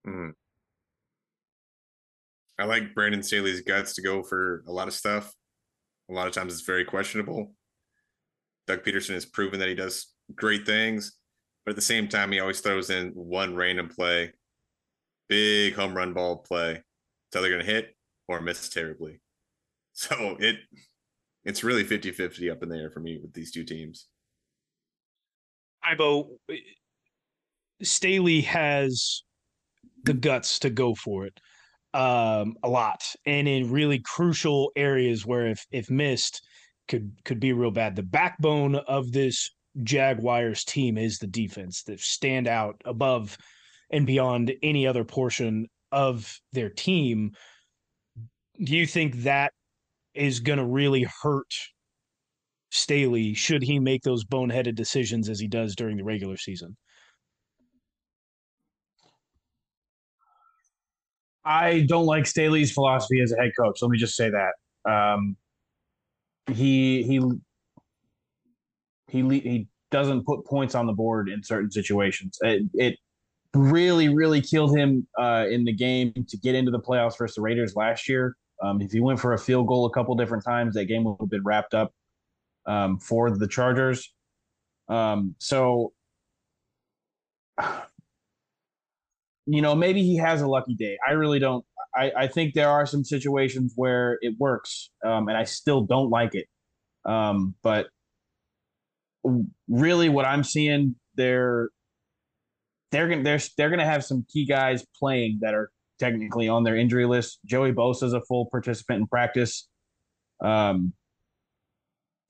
[0.04, 0.32] Mhm.
[2.58, 5.32] I like Brandon Staley's guts to go for a lot of stuff.
[6.10, 7.54] A lot of times it's very questionable.
[8.66, 11.16] Doug Pederson has proven that he does great things,
[11.64, 14.32] but at the same time, he always throws in one random play,
[15.28, 16.82] big home run ball play.
[17.32, 17.94] So they're going to hit
[18.28, 19.20] or miss terribly.
[19.92, 20.56] So it
[21.44, 24.06] it's really 50-50 up in the air for me with these two teams.
[25.84, 26.38] Ibo
[27.82, 29.22] Staley has
[30.04, 31.38] the guts to go for it
[31.94, 36.42] um, a lot, and in really crucial areas where if if missed
[36.88, 37.96] could could be real bad.
[37.96, 39.50] The backbone of this
[39.82, 43.36] Jaguars team is the defense that stand out above
[43.90, 47.32] and beyond any other portion of their team.
[48.62, 49.52] Do you think that
[50.14, 51.52] is going to really hurt
[52.70, 56.76] Staley should he make those boneheaded decisions as he does during the regular season?
[61.44, 63.78] I don't like Staley's philosophy as a head coach.
[63.82, 64.90] Let me just say that.
[64.90, 65.36] Um,
[66.52, 67.20] he he
[69.10, 72.38] he he doesn't put points on the board in certain situations.
[72.42, 72.96] It, it
[73.54, 77.42] really really killed him uh, in the game to get into the playoffs versus the
[77.42, 78.36] Raiders last year.
[78.62, 81.16] Um, if he went for a field goal a couple different times, that game would
[81.20, 81.92] have been wrapped up
[82.66, 84.12] um, for the Chargers.
[84.88, 85.92] Um, so,
[89.46, 90.98] you know, maybe he has a lucky day.
[91.06, 91.64] I really don't.
[91.96, 96.10] I, I think there are some situations where it works, um, and I still don't
[96.10, 96.46] like it.
[97.04, 97.88] Um, but
[99.68, 101.68] really, what I'm seeing, they're
[102.90, 106.76] they're gonna they're they're gonna have some key guys playing that are technically on their
[106.76, 107.40] injury list.
[107.44, 109.68] Joey Bosa is a full participant in practice.
[110.42, 110.94] Um,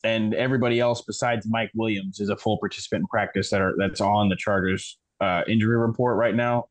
[0.02, 4.00] and everybody else besides Mike Williams is a full participant in practice that are that's
[4.00, 6.66] on the Chargers uh, injury report right now.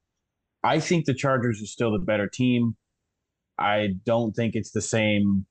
[0.64, 2.76] I think the Chargers are still the better team.
[3.58, 5.46] I don't think it's the same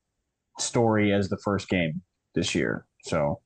[0.59, 2.03] story as the first game
[2.35, 2.87] this year.
[3.05, 3.41] So,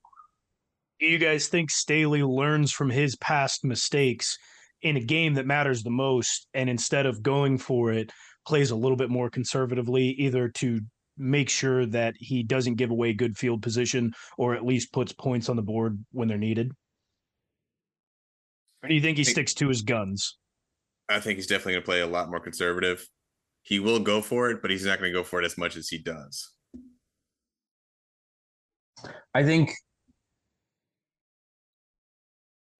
[1.03, 4.39] do you guys think Staley learns from his past mistakes
[4.83, 8.13] in a game that matters the most, and instead of going for it,
[8.47, 10.81] plays a little bit more conservatively, either to
[11.19, 15.49] make sure that he doesn't give away good field position or at least puts points
[15.49, 16.71] on the board when they're needed?
[18.85, 20.39] Or do you think he sticks to his guns?
[21.09, 23.09] I think he's definitely going to play a lot more conservative.
[23.63, 25.77] He will go for it, but he's not going to go for it as much
[25.77, 26.53] as he does.
[29.35, 29.73] I think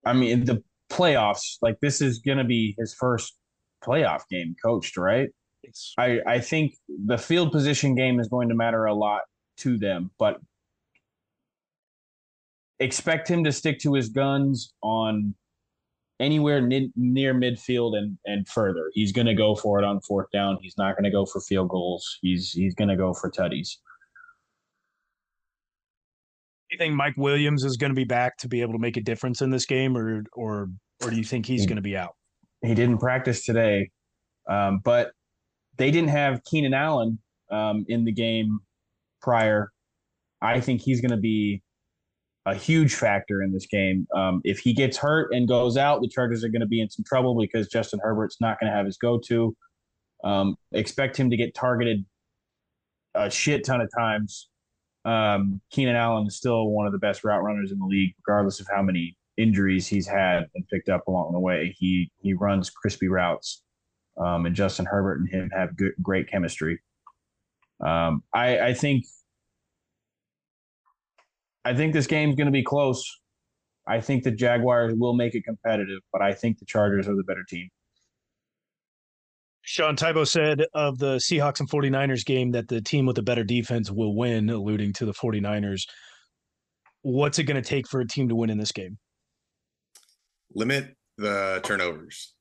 [0.05, 3.37] I mean the playoffs, like this is going to be his first
[3.85, 5.31] playoff game coached, right?
[5.99, 6.75] I, I think
[7.07, 9.23] the field position game is going to matter a lot
[9.59, 10.41] to them, but
[12.81, 15.35] expect him to stick to his guns on
[16.21, 18.91] anywhere n- near midfield and, and further.
[18.93, 20.59] He's going to go for it on fourth down.
[20.61, 22.19] He's not going to go for field goals.
[22.23, 23.77] He's he's going to go for tutties.
[26.73, 29.03] You think Mike Williams is going to be back to be able to make a
[29.03, 30.71] difference in this game, or or
[31.03, 32.17] or do you think he's he, going to be out?
[32.63, 33.91] He didn't practice today,
[34.49, 35.13] um, but
[35.77, 37.19] they didn't have Keenan Allen
[37.51, 38.61] um, in the game
[39.21, 39.71] prior.
[40.41, 41.63] I think he's going to be
[42.47, 44.07] a huge factor in this game.
[44.17, 46.89] Um, if he gets hurt and goes out, the Chargers are going to be in
[46.89, 49.55] some trouble because Justin Herbert's not going to have his go-to.
[50.25, 52.05] Um, expect him to get targeted
[53.15, 54.49] a shit ton of times.
[55.05, 58.61] Um, Keenan Allen is still one of the best route runners in the league, regardless
[58.61, 61.75] of how many injuries he's had and picked up along the way.
[61.79, 63.63] He he runs crispy routes
[64.17, 66.81] um, and Justin Herbert and him have good, great chemistry.
[67.85, 69.05] Um, I, I think
[71.65, 73.05] I think this game's going to be close.
[73.87, 77.25] I think the Jaguars will make it competitive, but I think the Chargers are the
[77.25, 77.69] better team.
[79.63, 83.45] Sean Tybo said of the Seahawks and 49ers game that the team with the better
[83.45, 85.83] defense will win, alluding to the 49ers.
[87.03, 88.99] What's it going to take for a team to win in this game?
[90.55, 92.35] Limit the turnovers.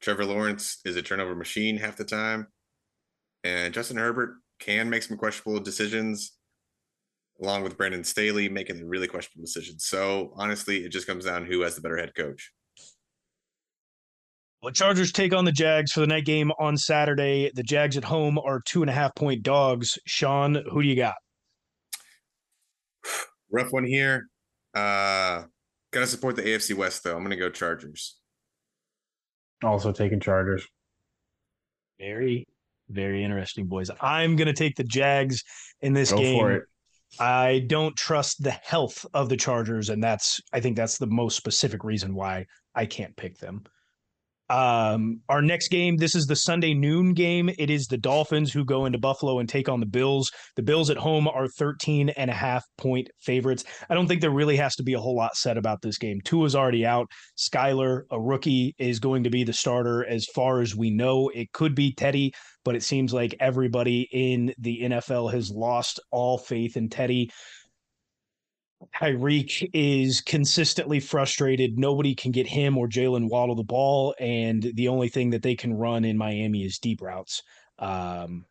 [0.00, 2.48] Trevor Lawrence is a turnover machine half the time.
[3.44, 6.32] And Justin Herbert can make some questionable decisions,
[7.42, 9.84] along with Brandon Staley making really questionable decisions.
[9.84, 12.52] So honestly, it just comes down who has the better head coach.
[14.62, 17.50] Well, Chargers take on the Jags for the night game on Saturday.
[17.52, 19.98] The Jags at home are two and a half point dogs.
[20.06, 21.14] Sean, who do you got?
[23.50, 24.28] Rough one here.
[24.74, 25.42] Uh,
[25.90, 27.16] gotta support the AFC West though.
[27.16, 28.16] I'm gonna go Chargers.
[29.64, 30.66] Also taking Chargers.
[31.98, 32.46] Very,
[32.88, 33.90] very interesting, boys.
[34.00, 35.44] I'm going to take the Jags
[35.80, 36.38] in this Go game.
[36.40, 36.62] For it.
[37.20, 41.36] I don't trust the health of the Chargers, and that's I think that's the most
[41.36, 43.62] specific reason why I can't pick them.
[44.52, 47.48] Um, our next game, this is the Sunday noon game.
[47.58, 50.30] It is the Dolphins who go into Buffalo and take on the Bills.
[50.56, 53.64] The Bills at home are 13 and a half point favorites.
[53.88, 56.20] I don't think there really has to be a whole lot said about this game.
[56.22, 57.06] Tua's already out.
[57.38, 61.30] Skylar, a rookie, is going to be the starter as far as we know.
[61.34, 66.36] It could be Teddy, but it seems like everybody in the NFL has lost all
[66.36, 67.30] faith in Teddy.
[68.94, 71.78] Tyreek is consistently frustrated.
[71.78, 75.54] Nobody can get him or Jalen Waddle the ball, and the only thing that they
[75.54, 77.42] can run in Miami is deep routes
[77.78, 78.44] um,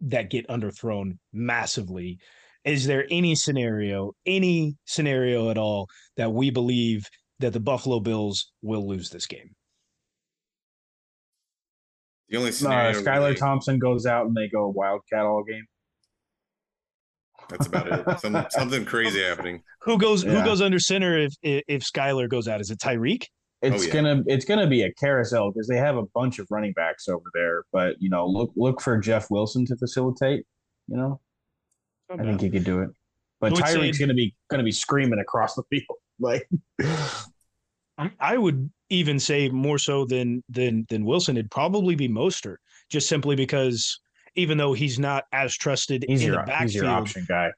[0.00, 2.18] that get underthrown massively.
[2.64, 7.08] Is there any scenario, any scenario at all, that we believe
[7.38, 9.54] that the Buffalo Bills will lose this game?
[12.28, 13.00] The only Uh, scenario.
[13.00, 15.64] Skylar really- Thompson goes out and they go Wildcat all game.
[17.48, 18.20] That's about it.
[18.20, 19.62] Some, something crazy happening.
[19.82, 20.22] Who goes?
[20.22, 22.60] Who goes under center if if, if Skylar goes out?
[22.60, 23.24] Is it Tyreek?
[23.60, 23.92] It's oh, yeah.
[23.92, 27.24] gonna it's gonna be a carousel because they have a bunch of running backs over
[27.34, 27.64] there.
[27.72, 30.44] But you know, look look for Jeff Wilson to facilitate.
[30.86, 31.20] You know,
[32.10, 32.90] oh, I think he could do it.
[33.40, 35.84] But I would say- Tyreek's gonna be gonna be screaming across the field.
[36.20, 36.48] Like
[37.96, 41.36] I- I would even say more so than than than Wilson.
[41.36, 42.56] It'd probably be Mostert,
[42.90, 44.00] just simply because
[44.38, 47.50] even though he's not as trusted he's in your the he's your option guy.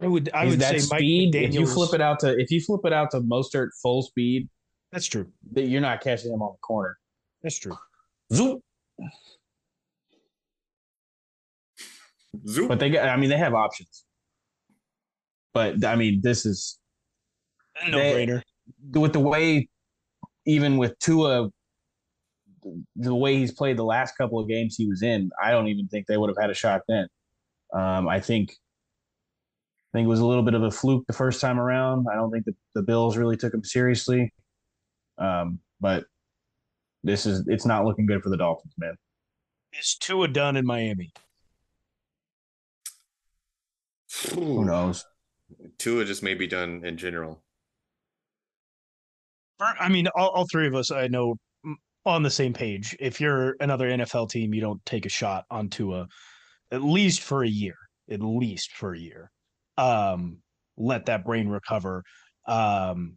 [0.00, 1.34] I would I He's would that say Mike speed.
[1.34, 4.48] If you flip it out to if you flip it out to Mostert full speed,
[4.90, 5.26] That's true.
[5.52, 6.98] that you're not catching him on the corner.
[7.42, 7.76] That's true.
[8.32, 8.60] Zoop.
[12.46, 12.68] Zoop.
[12.68, 13.08] But they got.
[13.08, 14.04] I mean, they have options.
[15.54, 16.78] But I mean, this is
[17.88, 18.42] No They- brainer.
[18.92, 19.68] with the way,
[20.46, 21.50] even with Tua,
[22.96, 25.88] the way he's played the last couple of games he was in, I don't even
[25.88, 27.06] think they would have had a shot then.
[27.72, 31.40] Um, I think, I think it was a little bit of a fluke the first
[31.40, 32.06] time around.
[32.10, 34.32] I don't think the, the Bills really took him seriously.
[35.18, 36.04] Um, but
[37.02, 38.96] this is it's not looking good for the Dolphins, man.
[39.78, 41.12] Is Tua done in Miami?
[44.34, 45.04] Who knows?
[45.78, 47.42] Tua just may be done in general.
[49.60, 51.36] I mean, all, all three of us I know
[52.04, 52.96] on the same page.
[52.98, 56.06] If you're another NFL team, you don't take a shot on Tua
[56.70, 57.76] at least for a year.
[58.10, 59.30] At least for a year.
[59.78, 60.38] Um,
[60.76, 62.02] let that brain recover.
[62.46, 63.16] Um,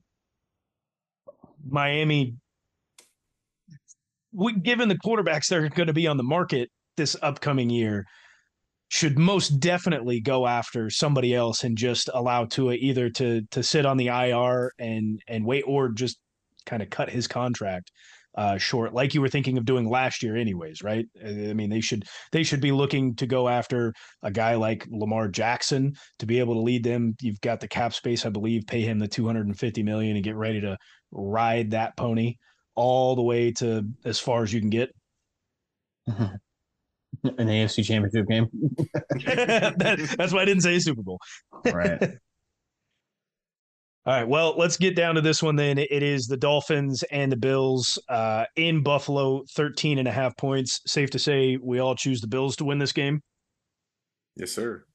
[1.67, 2.35] Miami,
[4.31, 8.05] we, given the quarterbacks that are going to be on the market this upcoming year,
[8.89, 13.85] should most definitely go after somebody else and just allow Tua either to to sit
[13.85, 16.19] on the IR and and wait or just
[16.65, 17.91] kind of cut his contract
[18.37, 21.05] uh short like you were thinking of doing last year anyways right?
[21.25, 25.27] I mean they should they should be looking to go after a guy like lamar
[25.27, 27.15] jackson to be able to lead them.
[27.21, 30.61] You've got the cap space i believe pay him the 250 million and get ready
[30.61, 30.77] to
[31.11, 32.35] ride that pony
[32.75, 34.89] all the way to as far as you can get.
[37.23, 38.47] An AFC Championship game,
[39.25, 41.17] That- that's why i didn't say super bowl.
[41.65, 42.17] Right?
[44.07, 44.27] All right.
[44.27, 45.79] Well, let's get down to this one then.
[45.79, 50.79] It is the Dolphins and the Bills uh, in Buffalo, 13 and a half points.
[50.85, 53.23] Safe to say we all choose the Bills to win this game.
[54.35, 54.85] Yes, sir.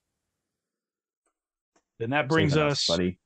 [1.99, 3.19] Then that brings Safe enough, us buddy.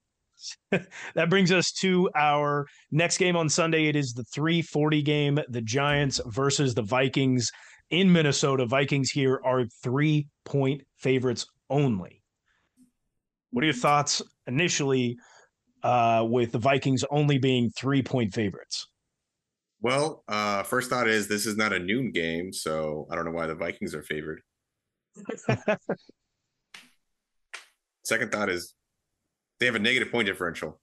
[1.15, 3.87] that brings us to our next game on Sunday.
[3.87, 7.51] It is the 340 game, the Giants versus the Vikings
[7.91, 8.65] in Minnesota.
[8.65, 12.23] Vikings here are three point favorites only.
[13.51, 15.19] What are your thoughts initially
[15.85, 18.89] uh, with the Vikings only being three point favorites?
[19.81, 23.33] Well, uh, first thought is this is not a noon game, so I don't know
[23.33, 24.41] why the Vikings are favored.
[28.05, 28.75] Second thought is
[29.61, 30.81] they have a negative point differential.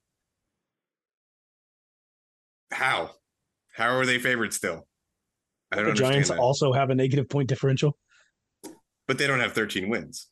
[2.72, 3.10] How?
[3.74, 4.86] How are they favored still?
[5.72, 6.38] I don't the Giants that.
[6.38, 7.98] also have a negative point differential.
[9.08, 10.28] but they don't have 13 wins.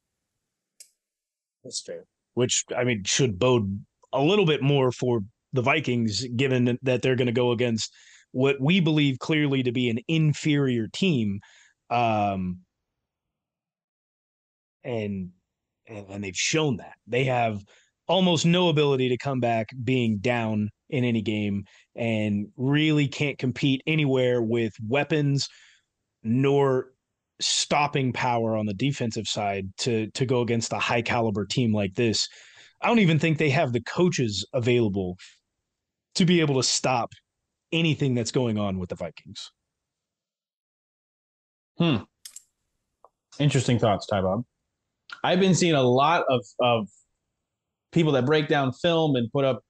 [1.64, 2.04] That's fair.
[2.34, 5.20] Which I mean should bode a little bit more for
[5.52, 7.92] the Vikings, given that they're going to go against
[8.32, 11.40] what we believe clearly to be an inferior team,
[11.90, 12.60] um,
[14.84, 15.30] and
[15.86, 17.62] and, they've shown that they have
[18.06, 21.64] almost no ability to come back being down in any game,
[21.96, 25.48] and really can't compete anywhere with weapons
[26.22, 26.90] nor
[27.40, 31.94] stopping power on the defensive side to to go against a high caliber team like
[31.94, 32.28] this.
[32.82, 35.16] I don't even think they have the coaches available
[36.14, 37.12] to be able to stop
[37.72, 39.52] anything that's going on with the Vikings.
[41.78, 41.96] Hmm.
[43.38, 44.44] Interesting thoughts, Ty Bob.
[45.22, 46.88] I've been seeing a lot of of
[47.92, 49.62] people that break down film and put up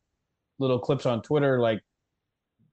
[0.59, 1.81] little clips on Twitter, like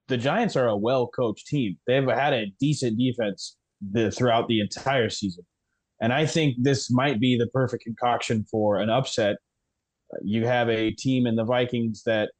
[0.08, 1.78] the Giants are a well coached team.
[1.86, 3.56] They've had a decent defense
[3.92, 5.44] the, throughout the entire season.
[6.00, 9.36] And I think this might be the perfect concoction for an upset.
[10.22, 12.30] You have a team in the Vikings that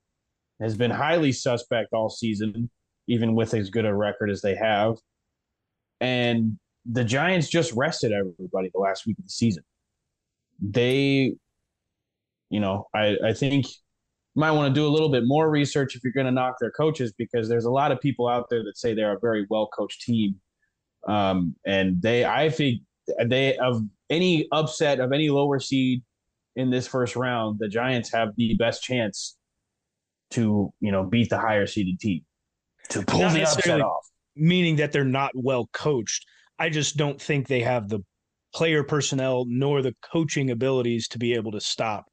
[0.61, 2.71] has been highly suspect all season,
[3.07, 4.97] even with as good a record as they have.
[6.01, 9.63] And the Giants just rested everybody the last week of the season.
[10.61, 11.35] They,
[12.51, 15.95] you know, I, I think you might want to do a little bit more research
[15.95, 18.65] if you're going to knock their coaches because there's a lot of people out there
[18.65, 20.37] that say they're a very well coached team.
[21.07, 22.81] Um, and they, I think
[23.27, 26.03] they, of any upset of any lower seed
[26.59, 29.37] in this first round, the Giants have the best chance
[30.33, 32.23] to, you know, beat the higher seeded team
[32.91, 34.05] to pull Not the upset off.
[34.35, 36.27] meaning that they're not well coached.
[36.59, 38.01] I just don't think they have the
[38.53, 42.07] player personnel nor the coaching abilities to be able to stop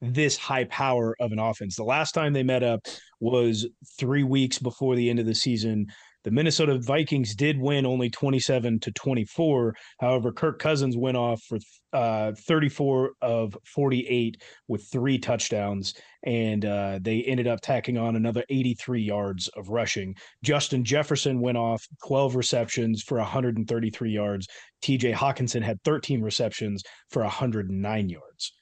[0.00, 1.76] this high power of an offense.
[1.76, 2.80] The last time they met up
[3.20, 3.68] was
[3.98, 5.86] three weeks before the end of the season.
[6.26, 9.76] The Minnesota Vikings did win only 27 to 24.
[10.00, 11.58] However, Kirk Cousins went off for
[11.92, 18.42] uh, 34 of 48 with three touchdowns, and uh, they ended up tacking on another
[18.48, 20.16] 83 yards of rushing.
[20.42, 24.48] Justin Jefferson went off 12 receptions for 133 yards.
[24.82, 28.52] TJ Hockenson had 13 receptions for 109 yards.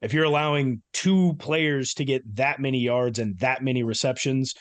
[0.00, 4.54] If you're allowing two players to get that many yards and that many receptions,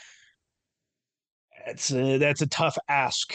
[1.66, 3.34] that's a, that's a tough ask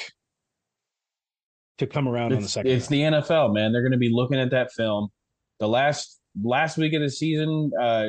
[1.79, 2.71] to come around on the second.
[2.71, 3.73] it's the NFL, man.
[3.73, 5.09] They're going to be looking at that film.
[5.59, 8.09] The last last week of the season, uh,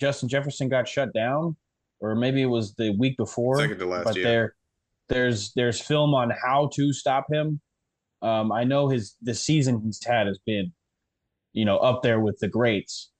[0.00, 1.56] Justin Jefferson got shut down,
[2.00, 3.58] or maybe it was the week before.
[3.58, 4.24] Second to last but year.
[4.24, 4.54] there,
[5.08, 7.60] there's there's film on how to stop him.
[8.22, 10.72] Um, I know his the season he's had has been,
[11.52, 13.10] you know, up there with the greats.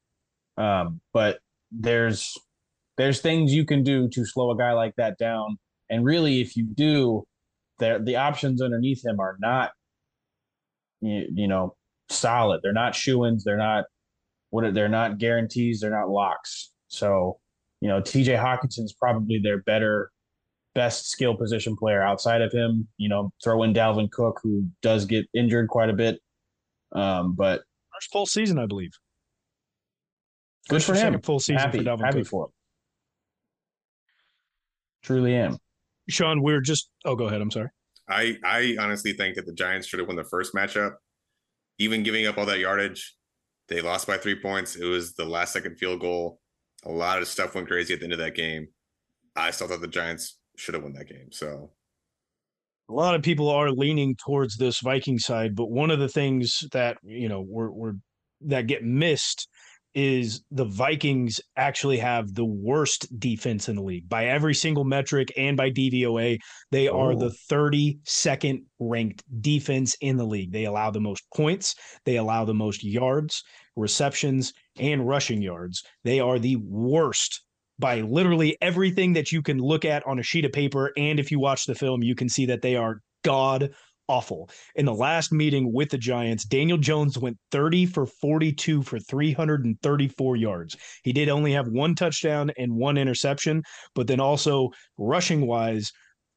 [0.56, 1.38] Um, but
[1.70, 2.36] there's
[2.96, 5.58] there's things you can do to slow a guy like that down,
[5.90, 7.24] and really, if you do,
[7.78, 9.72] there the options underneath him are not,
[11.00, 11.74] you, you know,
[12.08, 12.60] solid.
[12.62, 13.44] They're not shoe-ins.
[13.44, 13.84] They're not
[14.50, 15.80] what they're not guarantees.
[15.80, 16.70] They're not locks.
[16.88, 17.38] So,
[17.80, 18.34] you know, T.J.
[18.34, 20.10] Hockenson's probably their better
[20.74, 22.88] best skill position player outside of him.
[22.96, 26.20] You know, throw in Dalvin Cook, who does get injured quite a bit.
[26.92, 27.62] Um, but
[27.94, 28.90] First full season, I believe.
[30.68, 31.20] good for him.
[31.22, 32.28] full season happy, for Dalvin happy Cook.
[32.28, 32.50] for him.
[35.02, 35.58] Truly am.
[36.10, 36.90] Sean, we're just.
[37.04, 37.40] Oh, go ahead.
[37.40, 37.68] I'm sorry.
[38.08, 40.94] I I honestly think that the Giants should have won the first matchup.
[41.78, 43.16] Even giving up all that yardage,
[43.68, 44.76] they lost by three points.
[44.76, 46.40] It was the last second field goal.
[46.84, 48.68] A lot of stuff went crazy at the end of that game.
[49.36, 51.28] I still thought the Giants should have won that game.
[51.30, 51.70] So
[52.88, 56.64] a lot of people are leaning towards this Viking side, but one of the things
[56.72, 57.94] that you know we're, we're
[58.42, 59.48] that get missed
[59.94, 65.32] is the Vikings actually have the worst defense in the league by every single metric
[65.36, 66.38] and by DVOA.
[66.70, 70.52] They are the 32nd ranked defense in the league.
[70.52, 71.74] They allow the most points,
[72.04, 73.42] they allow the most yards,
[73.76, 75.82] receptions, and rushing yards.
[76.04, 77.42] They are the worst
[77.78, 80.92] by literally everything that you can look at on a sheet of paper.
[80.96, 83.70] And if you watch the film, you can see that they are god
[84.10, 84.50] awful.
[84.74, 90.36] In the last meeting with the Giants, Daniel Jones went 30 for 42 for 334
[90.36, 90.76] yards.
[91.04, 93.62] He did only have one touchdown and one interception,
[93.94, 95.92] but then also rushing wise,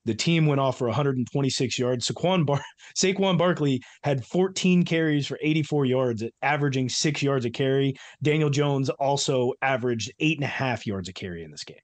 [0.05, 2.07] the team went off for 126 yards.
[2.07, 2.61] Saquon Bar-
[2.95, 7.95] Saquon Barkley had 14 carries for 84 yards, averaging six yards a carry.
[8.21, 11.77] Daniel Jones also averaged eight and a half yards a carry in this game.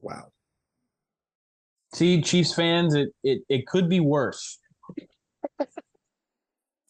[0.00, 0.30] wow.
[1.92, 4.58] See, Chiefs fans, it it, it could be worse.
[5.58, 5.68] Could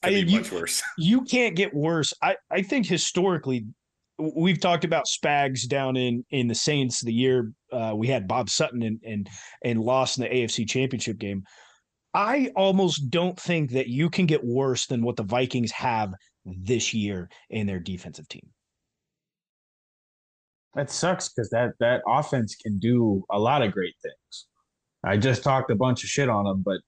[0.02, 0.82] I- be you- much worse.
[0.98, 2.12] you can't get worse.
[2.22, 3.66] I, I think historically,
[4.18, 8.50] we've talked about Spags down in in the Saints the year uh, we had Bob
[8.50, 9.28] Sutton and and
[9.64, 11.44] and lost in the AFC Championship game.
[12.12, 16.12] I almost don't think that you can get worse than what the Vikings have
[16.44, 18.48] this year in their defensive team.
[20.74, 24.46] That sucks because that that offense can do a lot of great things.
[25.04, 26.80] I just talked a bunch of shit on them, but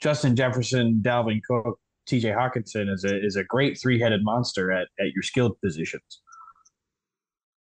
[0.00, 2.30] Justin Jefferson, Dalvin Cook, T.J.
[2.30, 6.20] Hockenson is a is a great three headed monster at at your skilled positions.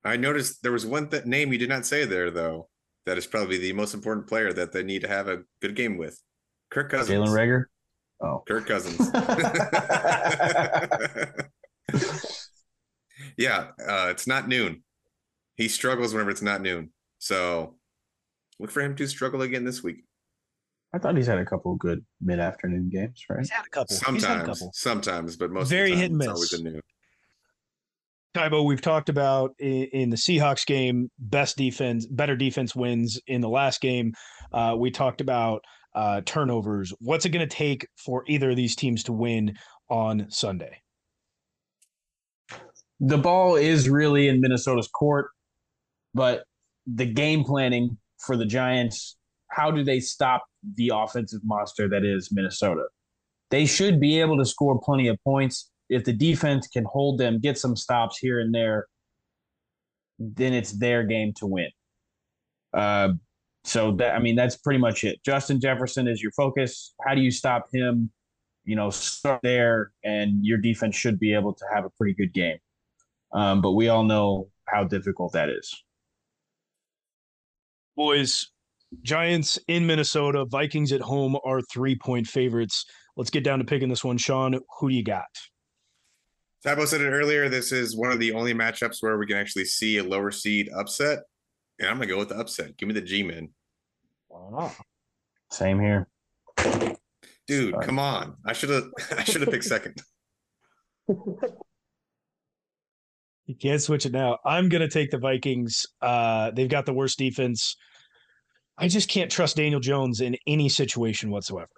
[0.04, 2.68] I noticed there was one th- name you did not say there though.
[3.06, 5.96] That is probably the most important player that they need to have a good game
[5.96, 6.20] with.
[6.70, 7.28] Kirk Cousins.
[7.28, 7.64] Jalen Reagor.
[8.20, 8.98] Oh, Kirk Cousins.
[13.36, 14.82] yeah, uh, it's not noon.
[15.56, 16.90] He struggles whenever it's not noon.
[17.18, 17.76] So
[18.62, 20.04] look for him to struggle again this week.
[20.94, 23.40] I thought he's had a couple of good mid afternoon games, right?
[23.40, 23.94] He's had a couple.
[23.94, 24.70] He's had a Sometimes, couple.
[24.72, 26.60] sometimes, but most Very of the hit time, and it's always miss.
[26.60, 26.80] a noon.
[28.34, 33.40] Tybo, we've talked about in, in, the Seahawks game, best defense, better defense wins in
[33.40, 34.14] the last game.
[34.52, 35.62] Uh, we talked about
[35.94, 36.94] uh, turnovers.
[37.00, 39.56] What's it going to take for either of these teams to win
[39.90, 40.80] on Sunday?
[43.00, 45.30] The ball is really in Minnesota's court,
[46.14, 46.44] but
[46.86, 49.16] the game planning for the Giants,
[49.48, 50.44] how do they stop
[50.76, 52.84] the offensive monster that is Minnesota?
[53.50, 57.38] They should be able to score plenty of points if the defense can hold them,
[57.38, 58.86] get some stops here and there,
[60.18, 61.68] then it's their game to win.
[62.72, 63.10] Uh,
[63.64, 65.22] so that I mean that's pretty much it.
[65.22, 66.94] Justin Jefferson is your focus.
[67.06, 68.10] How do you stop him?
[68.64, 72.32] You know, start there, and your defense should be able to have a pretty good
[72.32, 72.58] game.
[73.34, 75.84] Um, but we all know how difficult that is.
[77.96, 78.50] Boys,
[79.02, 82.84] Giants in Minnesota, Vikings at home are three point favorites.
[83.16, 84.18] Let's get down to picking this one.
[84.18, 85.24] Sean, who do you got?
[86.64, 87.48] Tybo said it earlier.
[87.48, 90.70] This is one of the only matchups where we can actually see a lower seed
[90.76, 91.20] upset.
[91.78, 92.76] And I'm gonna go with the upset.
[92.76, 93.48] Give me the G men.
[95.50, 96.08] Same here.
[97.48, 97.84] Dude, Sorry.
[97.84, 98.36] come on.
[98.46, 98.84] I should have
[99.18, 100.00] I should have picked second.
[103.46, 104.38] You can't switch it now.
[104.44, 105.84] I'm gonna take the Vikings.
[106.00, 107.76] Uh, they've got the worst defense.
[108.78, 111.68] I just can't trust Daniel Jones in any situation whatsoever.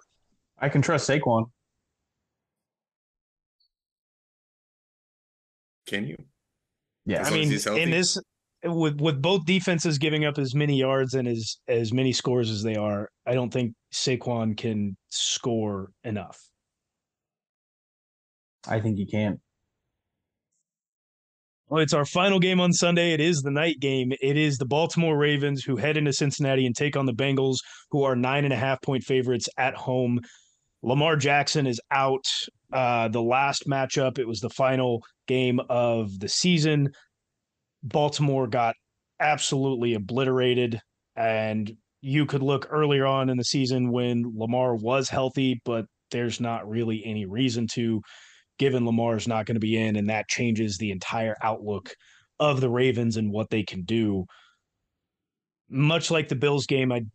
[0.57, 1.45] I can trust Saquon.
[5.87, 6.17] Can you?
[7.05, 8.17] Yeah, I mean, in this
[8.63, 12.63] with with both defenses giving up as many yards and as as many scores as
[12.63, 16.39] they are, I don't think Saquon can score enough.
[18.67, 19.39] I think he can.
[21.67, 23.13] Well, it's our final game on Sunday.
[23.13, 24.11] It is the night game.
[24.21, 27.57] It is the Baltimore Ravens who head into Cincinnati and take on the Bengals,
[27.89, 30.19] who are nine and a half point favorites at home.
[30.83, 32.25] Lamar Jackson is out.
[32.71, 36.89] Uh, the last matchup, it was the final game of the season.
[37.81, 38.75] Baltimore got
[39.19, 40.79] absolutely obliterated.
[41.15, 46.39] And you could look earlier on in the season when Lamar was healthy, but there's
[46.39, 48.01] not really any reason to,
[48.57, 49.95] given Lamar's not going to be in.
[49.95, 51.95] And that changes the entire outlook
[52.39, 54.25] of the Ravens and what they can do.
[55.69, 57.05] Much like the Bills game, I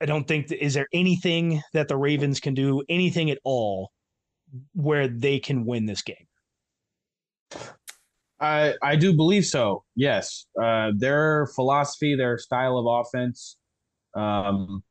[0.00, 3.90] I don't think is there anything that the Ravens can do, anything at all,
[4.74, 6.26] where they can win this game.
[8.40, 9.84] I I do believe so.
[9.94, 13.56] Yes, uh, their philosophy, their style of offense,
[14.16, 14.82] um,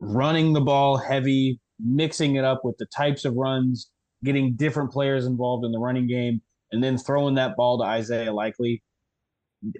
[0.00, 3.90] running the ball heavy, mixing it up with the types of runs,
[4.24, 6.42] getting different players involved in the running game,
[6.72, 8.82] and then throwing that ball to Isaiah Likely.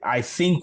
[0.03, 0.63] I think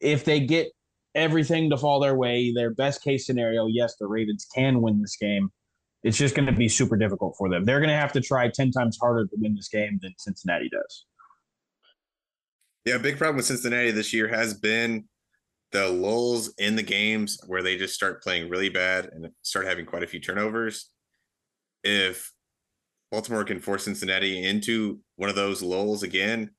[0.00, 0.68] if they get
[1.14, 5.16] everything to fall their way, their best case scenario, yes, the Ravens can win this
[5.16, 5.50] game.
[6.04, 7.64] It's just going to be super difficult for them.
[7.64, 10.68] They're going to have to try 10 times harder to win this game than Cincinnati
[10.68, 11.06] does.
[12.84, 15.08] Yeah, big problem with Cincinnati this year has been
[15.72, 19.84] the lulls in the games where they just start playing really bad and start having
[19.84, 20.90] quite a few turnovers.
[21.82, 22.32] If
[23.10, 26.50] Baltimore can force Cincinnati into one of those lulls again,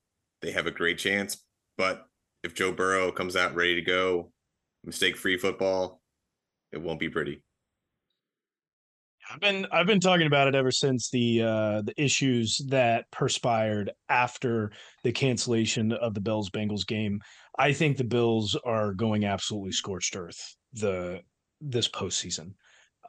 [0.42, 1.44] they have a great chance.
[1.78, 2.06] But
[2.44, 4.32] if Joe Burrow comes out ready to go,
[4.84, 6.02] mistake free football,
[6.72, 7.44] it won't be pretty.
[9.32, 13.92] I've been I've been talking about it ever since the uh, the issues that perspired
[14.08, 14.72] after
[15.04, 17.22] the cancellation of the Bills Bengals game.
[17.58, 21.22] I think the Bills are going absolutely scorched earth the
[21.62, 22.54] this postseason.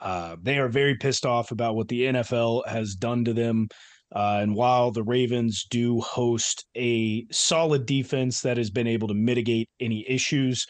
[0.00, 3.68] Uh, they are very pissed off about what the NFL has done to them.
[4.14, 9.14] Uh, and while the Ravens do host a solid defense that has been able to
[9.14, 10.66] mitigate any issues,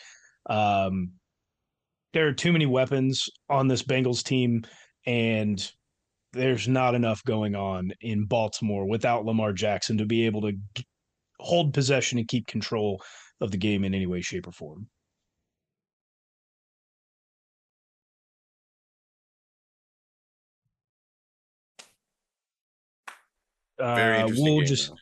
[0.48, 1.12] um,
[2.12, 4.62] there are too many weapons on this Bengals team,
[5.06, 5.70] and
[6.32, 10.52] there's not enough going on in Baltimore without Lamar Jackson to be able to
[11.38, 13.02] hold possession and keep control
[13.40, 14.88] of the game in any way, shape, or form.
[23.80, 24.28] Uh.
[24.36, 24.92] We'll just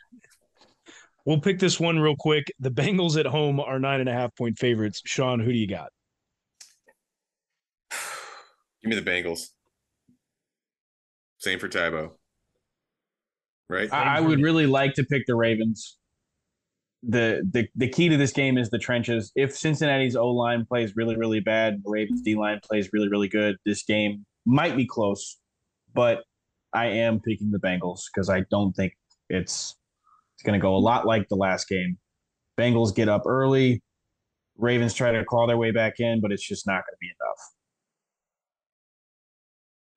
[1.24, 2.53] we'll pick this one real quick.
[2.61, 5.03] The Bengals at home are nine and a half point favorites.
[5.05, 5.91] Sean, who do you got?
[8.83, 9.49] Give me the Bengals.
[11.39, 12.12] Same for Tybo.
[13.70, 13.93] Right?
[13.93, 15.99] I, I would really like to pick the Ravens.
[17.05, 19.31] The, the the key to this game is the trenches.
[19.37, 23.29] If Cincinnati's O line plays really, really bad, the Ravens D line plays really, really
[23.29, 25.39] good, this game might be close.
[25.95, 26.24] But
[26.72, 28.92] I am picking the Bengals because I don't think
[29.28, 29.76] it's
[30.34, 31.98] it's going to go a lot like the last game.
[32.58, 33.82] Bengals get up early.
[34.56, 37.06] Ravens try to claw their way back in, but it's just not going to be
[37.06, 37.38] enough.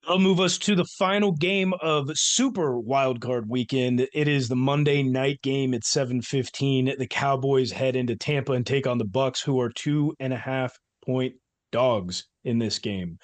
[0.07, 4.07] I'll move us to the final game of Super Wildcard Weekend.
[4.13, 6.97] It is the Monday night game at 7:15.
[6.97, 10.37] The Cowboys head into Tampa and take on the Bucks, who are two and a
[10.37, 11.35] half point
[11.71, 13.19] dogs in this game.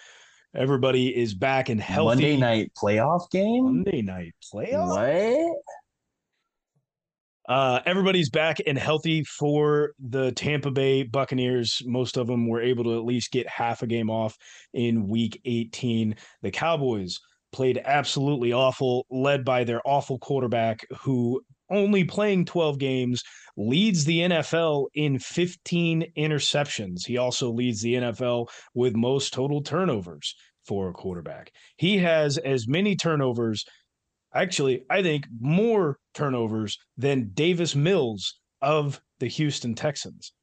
[0.57, 2.15] Everybody is back and healthy.
[2.15, 3.63] Monday night playoff game.
[3.63, 4.87] Monday night playoff.
[4.87, 5.57] What?
[7.47, 11.83] Uh, everybody's back and healthy for the Tampa Bay Buccaneers.
[11.85, 14.35] Most of them were able to at least get half a game off
[14.73, 16.15] in week 18.
[16.41, 17.19] The Cowboys
[17.51, 21.39] played absolutely awful, led by their awful quarterback, who
[21.69, 23.23] only playing 12 games
[23.57, 27.05] leads the NFL in 15 interceptions.
[27.05, 31.51] He also leads the NFL with most total turnovers for a quarterback.
[31.77, 33.65] He has as many turnovers
[34.33, 40.33] actually, I think more turnovers than Davis Mills of the Houston Texans.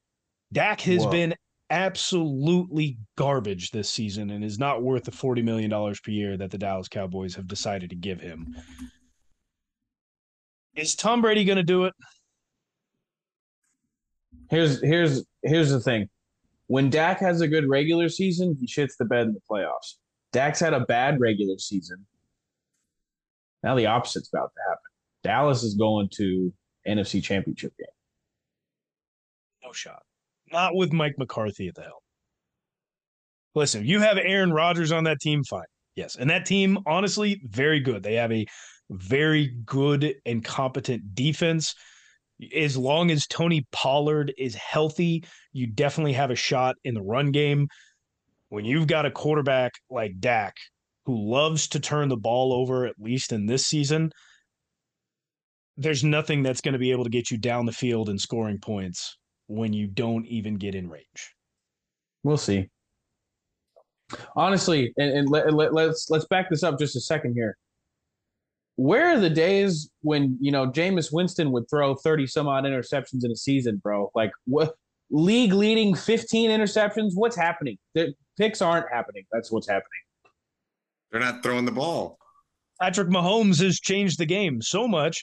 [0.52, 1.10] Dak has Whoa.
[1.10, 1.34] been
[1.70, 6.58] absolutely garbage this season and is not worth the $40 million per year that the
[6.58, 8.54] Dallas Cowboys have decided to give him.
[10.76, 11.94] Is Tom Brady going to do it?
[14.50, 16.08] Here's here's here's the thing.
[16.66, 19.94] When Dak has a good regular season, he shits the bed in the playoffs.
[20.32, 22.04] Dak's had a bad regular season.
[23.62, 24.82] Now the opposite's about to happen.
[25.22, 26.52] Dallas is going to
[26.86, 27.86] NFC Championship game.
[29.64, 30.02] No shot.
[30.52, 31.92] Not with Mike McCarthy at the helm.
[33.54, 35.64] Listen, you have Aaron Rodgers on that team, fine.
[35.94, 36.16] Yes.
[36.16, 38.02] And that team, honestly, very good.
[38.02, 38.46] They have a
[38.90, 41.74] very good and competent defense.
[42.54, 47.30] As long as Tony Pollard is healthy, you definitely have a shot in the run
[47.30, 47.68] game.
[48.48, 50.56] When you've got a quarterback like Dak
[51.06, 54.10] who loves to turn the ball over, at least in this season,
[55.76, 58.58] there's nothing that's going to be able to get you down the field and scoring
[58.58, 59.16] points
[59.46, 61.34] when you don't even get in range.
[62.22, 62.68] We'll see.
[64.36, 67.56] Honestly, and, and let, let, let's let's back this up just a second here.
[68.76, 73.24] Where are the days when you know Jameis Winston would throw thirty some odd interceptions
[73.24, 74.10] in a season, bro?
[74.14, 74.74] Like what
[75.10, 77.12] league leading fifteen interceptions?
[77.14, 77.78] What's happening?
[77.94, 79.24] The picks aren't happening.
[79.32, 80.00] That's what's happening.
[81.10, 82.18] They're not throwing the ball.
[82.80, 85.22] Patrick Mahomes has changed the game so much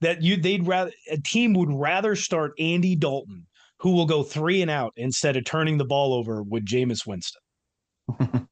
[0.00, 3.46] that you they'd rather a team would rather start Andy Dalton,
[3.78, 7.40] who will go three and out instead of turning the ball over with Jameis Winston.
[8.18, 8.48] the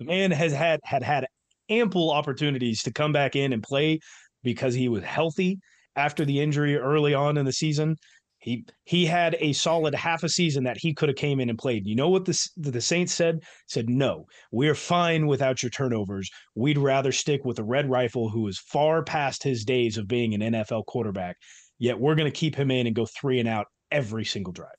[0.00, 1.26] man has had had had
[1.68, 4.00] ample opportunities to come back in and play
[4.42, 5.58] because he was healthy
[5.96, 7.96] after the injury early on in the season.
[8.38, 11.58] He he had a solid half a season that he could have came in and
[11.58, 11.86] played.
[11.86, 13.38] You know what the the Saints said?
[13.68, 16.28] Said no, we're fine without your turnovers.
[16.54, 20.34] We'd rather stick with a red rifle who is far past his days of being
[20.34, 21.36] an NFL quarterback.
[21.78, 24.72] Yet we're going to keep him in and go three and out every single drive.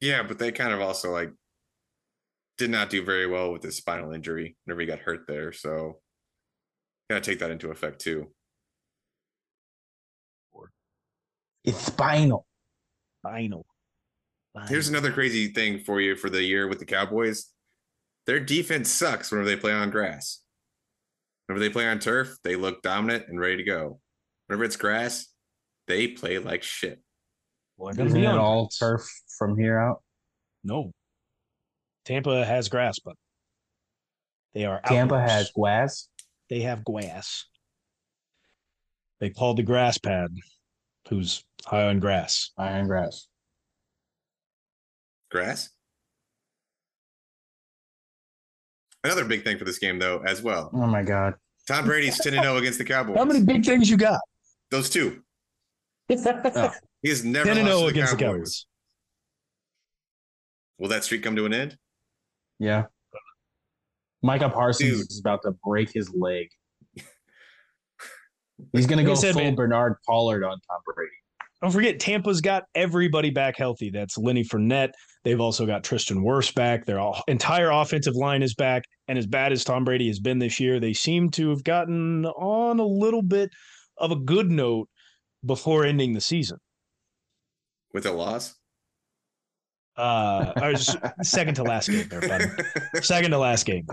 [0.00, 1.30] Yeah, but they kind of also like
[2.56, 5.52] did not do very well with his spinal injury whenever he got hurt there.
[5.52, 6.00] So
[7.10, 8.28] gotta take that into effect too.
[11.64, 12.46] It's spinal.
[13.20, 13.64] spinal.
[14.68, 17.46] Here's another crazy thing for you for the year with the Cowboys.
[18.26, 20.40] Their defense sucks whenever they play on grass.
[21.46, 23.98] Whenever they play on turf, they look dominant and ready to go.
[24.46, 25.26] Whenever it's grass,
[25.86, 27.00] they play like shit.
[27.76, 29.02] Well, Isn't it all turf
[29.38, 30.02] from here out?
[30.62, 30.92] No.
[32.04, 33.16] Tampa has grass, but
[34.52, 35.30] they are Tampa outdoors.
[35.30, 36.08] has grass.
[36.50, 37.46] they have grass.
[39.20, 40.28] They called the grass pad,
[41.08, 42.50] who's high on grass.
[42.58, 43.26] High on grass.
[45.30, 45.70] Grass.
[49.02, 50.70] Another big thing for this game, though, as well.
[50.72, 51.34] Oh my god.
[51.66, 53.16] Tom Brady's 10 0 against the Cowboys.
[53.16, 54.20] How many big things you got?
[54.70, 55.22] Those two.
[56.10, 56.70] Oh.
[57.02, 58.36] He has never 10 lost and 0 to the against the Cowboys.
[58.36, 58.66] Cowboys.
[60.78, 61.78] Will that streak come to an end?
[62.58, 62.84] Yeah.
[64.22, 65.10] Micah Parsons Dude.
[65.10, 66.48] is about to break his leg.
[68.72, 71.10] He's gonna go said, full man- Bernard Pollard on Tom Brady.
[71.62, 73.88] Don't forget, Tampa's got everybody back healthy.
[73.88, 74.90] That's Lenny Fournette.
[75.24, 76.84] They've also got Tristan Wirfs back.
[76.84, 78.84] Their all, entire offensive line is back.
[79.08, 82.26] And as bad as Tom Brady has been this year, they seem to have gotten
[82.26, 83.50] on a little bit
[83.96, 84.88] of a good note
[85.44, 86.58] before ending the season.
[87.94, 88.54] With a loss?
[89.96, 92.44] Uh, s- second to last game there, buddy.
[93.02, 93.86] Second to last game.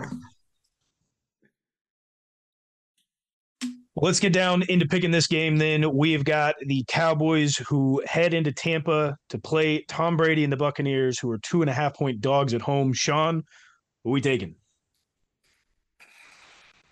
[3.96, 5.58] Let's get down into picking this game.
[5.58, 10.58] Then we've got the Cowboys who head into Tampa to play Tom Brady and the
[10.58, 12.94] Buccaneers, who are two and a half point dogs at home.
[12.94, 13.44] Sean,
[14.04, 14.56] who we taking?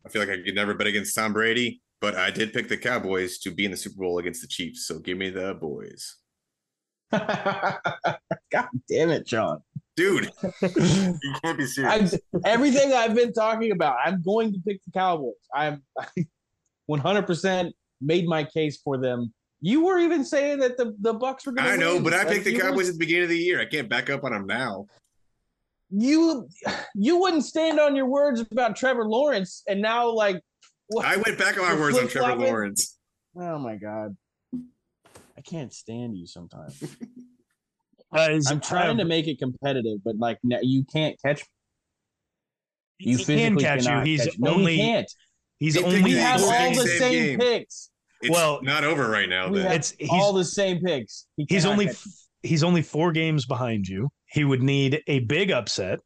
[0.06, 2.78] I feel like I could never bet against Tom Brady, but I did pick the
[2.78, 4.86] Cowboys to be in the Super Bowl against the Chiefs.
[4.86, 6.18] So give me the boys.
[8.52, 9.62] God damn it, John.
[9.96, 10.32] dude.
[10.62, 12.14] You can't be serious.
[12.34, 15.34] I'm, everything I've been talking about, I'm going to pick the Cowboys.
[15.54, 15.82] I'm
[16.90, 19.34] 100% made my case for them.
[19.62, 22.04] You were even saying that the, the Bucks were going to I know, win.
[22.04, 23.60] but I Like, picked the you were- Cowboys at the beginning of the year.
[23.60, 24.86] I can't back up on them now.
[25.92, 26.48] You
[26.94, 30.40] you wouldn't stand on your words about Trevor Lawrence, and now like,
[30.90, 31.04] what?
[31.04, 32.36] I went back on my words on Trevor?
[32.36, 32.96] Lawrence.
[33.36, 34.16] oh my god,
[35.40, 36.84] I can't stand you sometimes.
[38.12, 41.44] I'm trying to make it competitive, but like no, you can't catch.
[42.98, 44.00] You he can physically catch you.
[44.02, 45.12] He's catch- no, only he can't.
[45.60, 47.92] he's They only We have all the same same picks.
[48.22, 49.50] It's Well, not over right now.
[49.50, 51.28] Then it's he's all the same picks.
[51.38, 52.04] He he's only catch
[52.44, 54.10] he's only four games behind you.
[54.26, 56.00] He would need a big upset,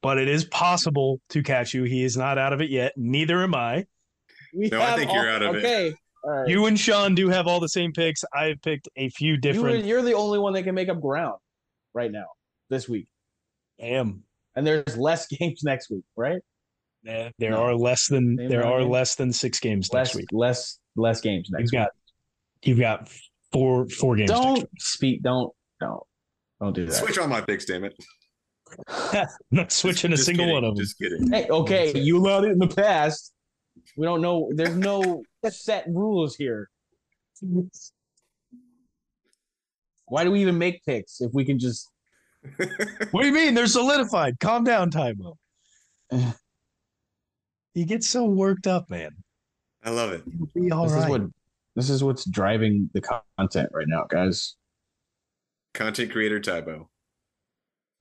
[0.00, 1.82] but it is possible to catch you.
[1.82, 2.92] He is not out of it yet.
[2.96, 3.84] Neither am I.
[4.54, 5.58] We No, I have think you're out of it.
[5.58, 5.94] okay.
[6.26, 6.48] All right.
[6.48, 8.24] You and Sean do have all the same picks.
[8.34, 9.84] I've picked a few different.
[9.84, 11.36] you're the only one that can make up ground
[11.94, 12.26] right now
[12.68, 13.06] this week,
[13.80, 14.24] am.
[14.56, 16.40] and there's less games next week, right?
[17.06, 17.58] Eh, There No.
[17.62, 18.90] are less than Same there amount are games?
[18.90, 20.26] less than six games Less, next week.
[20.32, 21.90] less, less games next You've got
[22.64, 23.08] you've got
[23.52, 24.30] four four games.
[24.30, 25.22] Don't speak.
[25.22, 25.52] Don't.
[25.78, 26.02] Don't.
[26.60, 26.92] Don't do that.
[26.94, 27.94] switch on my picks, damn it.
[29.52, 30.84] Not switching a Just single kidding, one of them.
[30.84, 31.30] Just kidding.
[31.30, 33.32] Hey, okay, you allowed it in the past.
[33.96, 34.50] We don't know.
[34.54, 36.68] There's no set rules here.
[40.06, 41.90] Why do we even make picks if we can just?
[43.10, 43.54] What do you mean?
[43.54, 44.38] They're solidified.
[44.38, 45.36] Calm down, Tybo.
[47.74, 49.10] you get so worked up, man.
[49.82, 50.22] I love it.
[50.26, 51.04] You'll be all this right.
[51.04, 51.22] is what.
[51.74, 53.02] This is what's driving the
[53.36, 54.56] content right now, guys.
[55.74, 56.86] Content creator Tybo.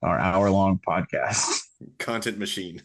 [0.01, 1.59] Our hour-long podcast.
[1.99, 2.81] Content machine.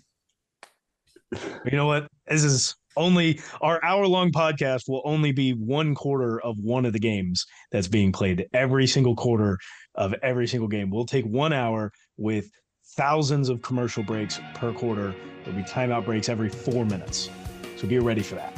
[1.64, 2.08] You know what?
[2.26, 6.92] This is only our hour long podcast will only be one quarter of one of
[6.92, 8.46] the games that's being played.
[8.52, 9.58] Every single quarter
[9.94, 10.90] of every single game.
[10.90, 12.50] We'll take one hour with
[12.96, 15.14] thousands of commercial breaks per quarter.
[15.44, 17.30] There'll be timeout breaks every four minutes.
[17.76, 18.54] So get ready for that.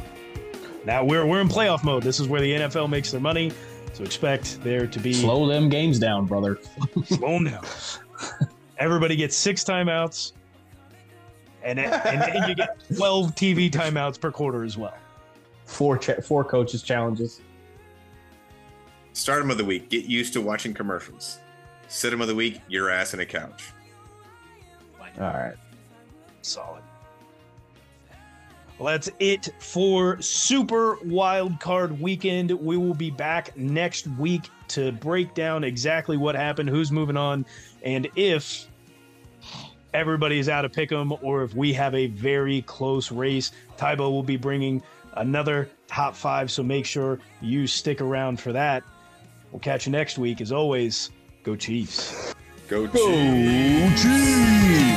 [0.85, 2.03] Now we're we're in playoff mode.
[2.03, 3.53] This is where the NFL makes their money.
[3.93, 6.59] So expect there to be Slow them games down, brother.
[7.05, 7.65] slow them down.
[8.79, 10.33] Everybody gets six timeouts,
[11.65, 14.97] and and, and you get twelve TV timeouts per quarter as well.
[15.65, 17.41] Four cha- four coaches challenges.
[19.13, 19.91] Stardom of the week.
[19.91, 21.39] Get used to watching commercials.
[21.89, 22.61] Sit of the week.
[22.69, 23.73] Your ass in a couch.
[25.19, 25.55] All right.
[26.41, 26.83] Solid.
[28.79, 32.51] Well, that's it for Super Wild Card Weekend.
[32.51, 37.45] We will be back next week to break down exactly what happened, who's moving on,
[37.83, 38.67] and if
[39.95, 43.53] everybody is out of pick'em or if we have a very close race.
[43.77, 44.83] Tybo will be bringing
[45.15, 48.83] another top five, so make sure you stick around for that.
[49.51, 50.41] We'll catch you next week.
[50.41, 51.11] As always,
[51.43, 52.35] go Chiefs.
[52.69, 54.03] Go, Go Chiefs.
[54.03, 54.92] Chiefs!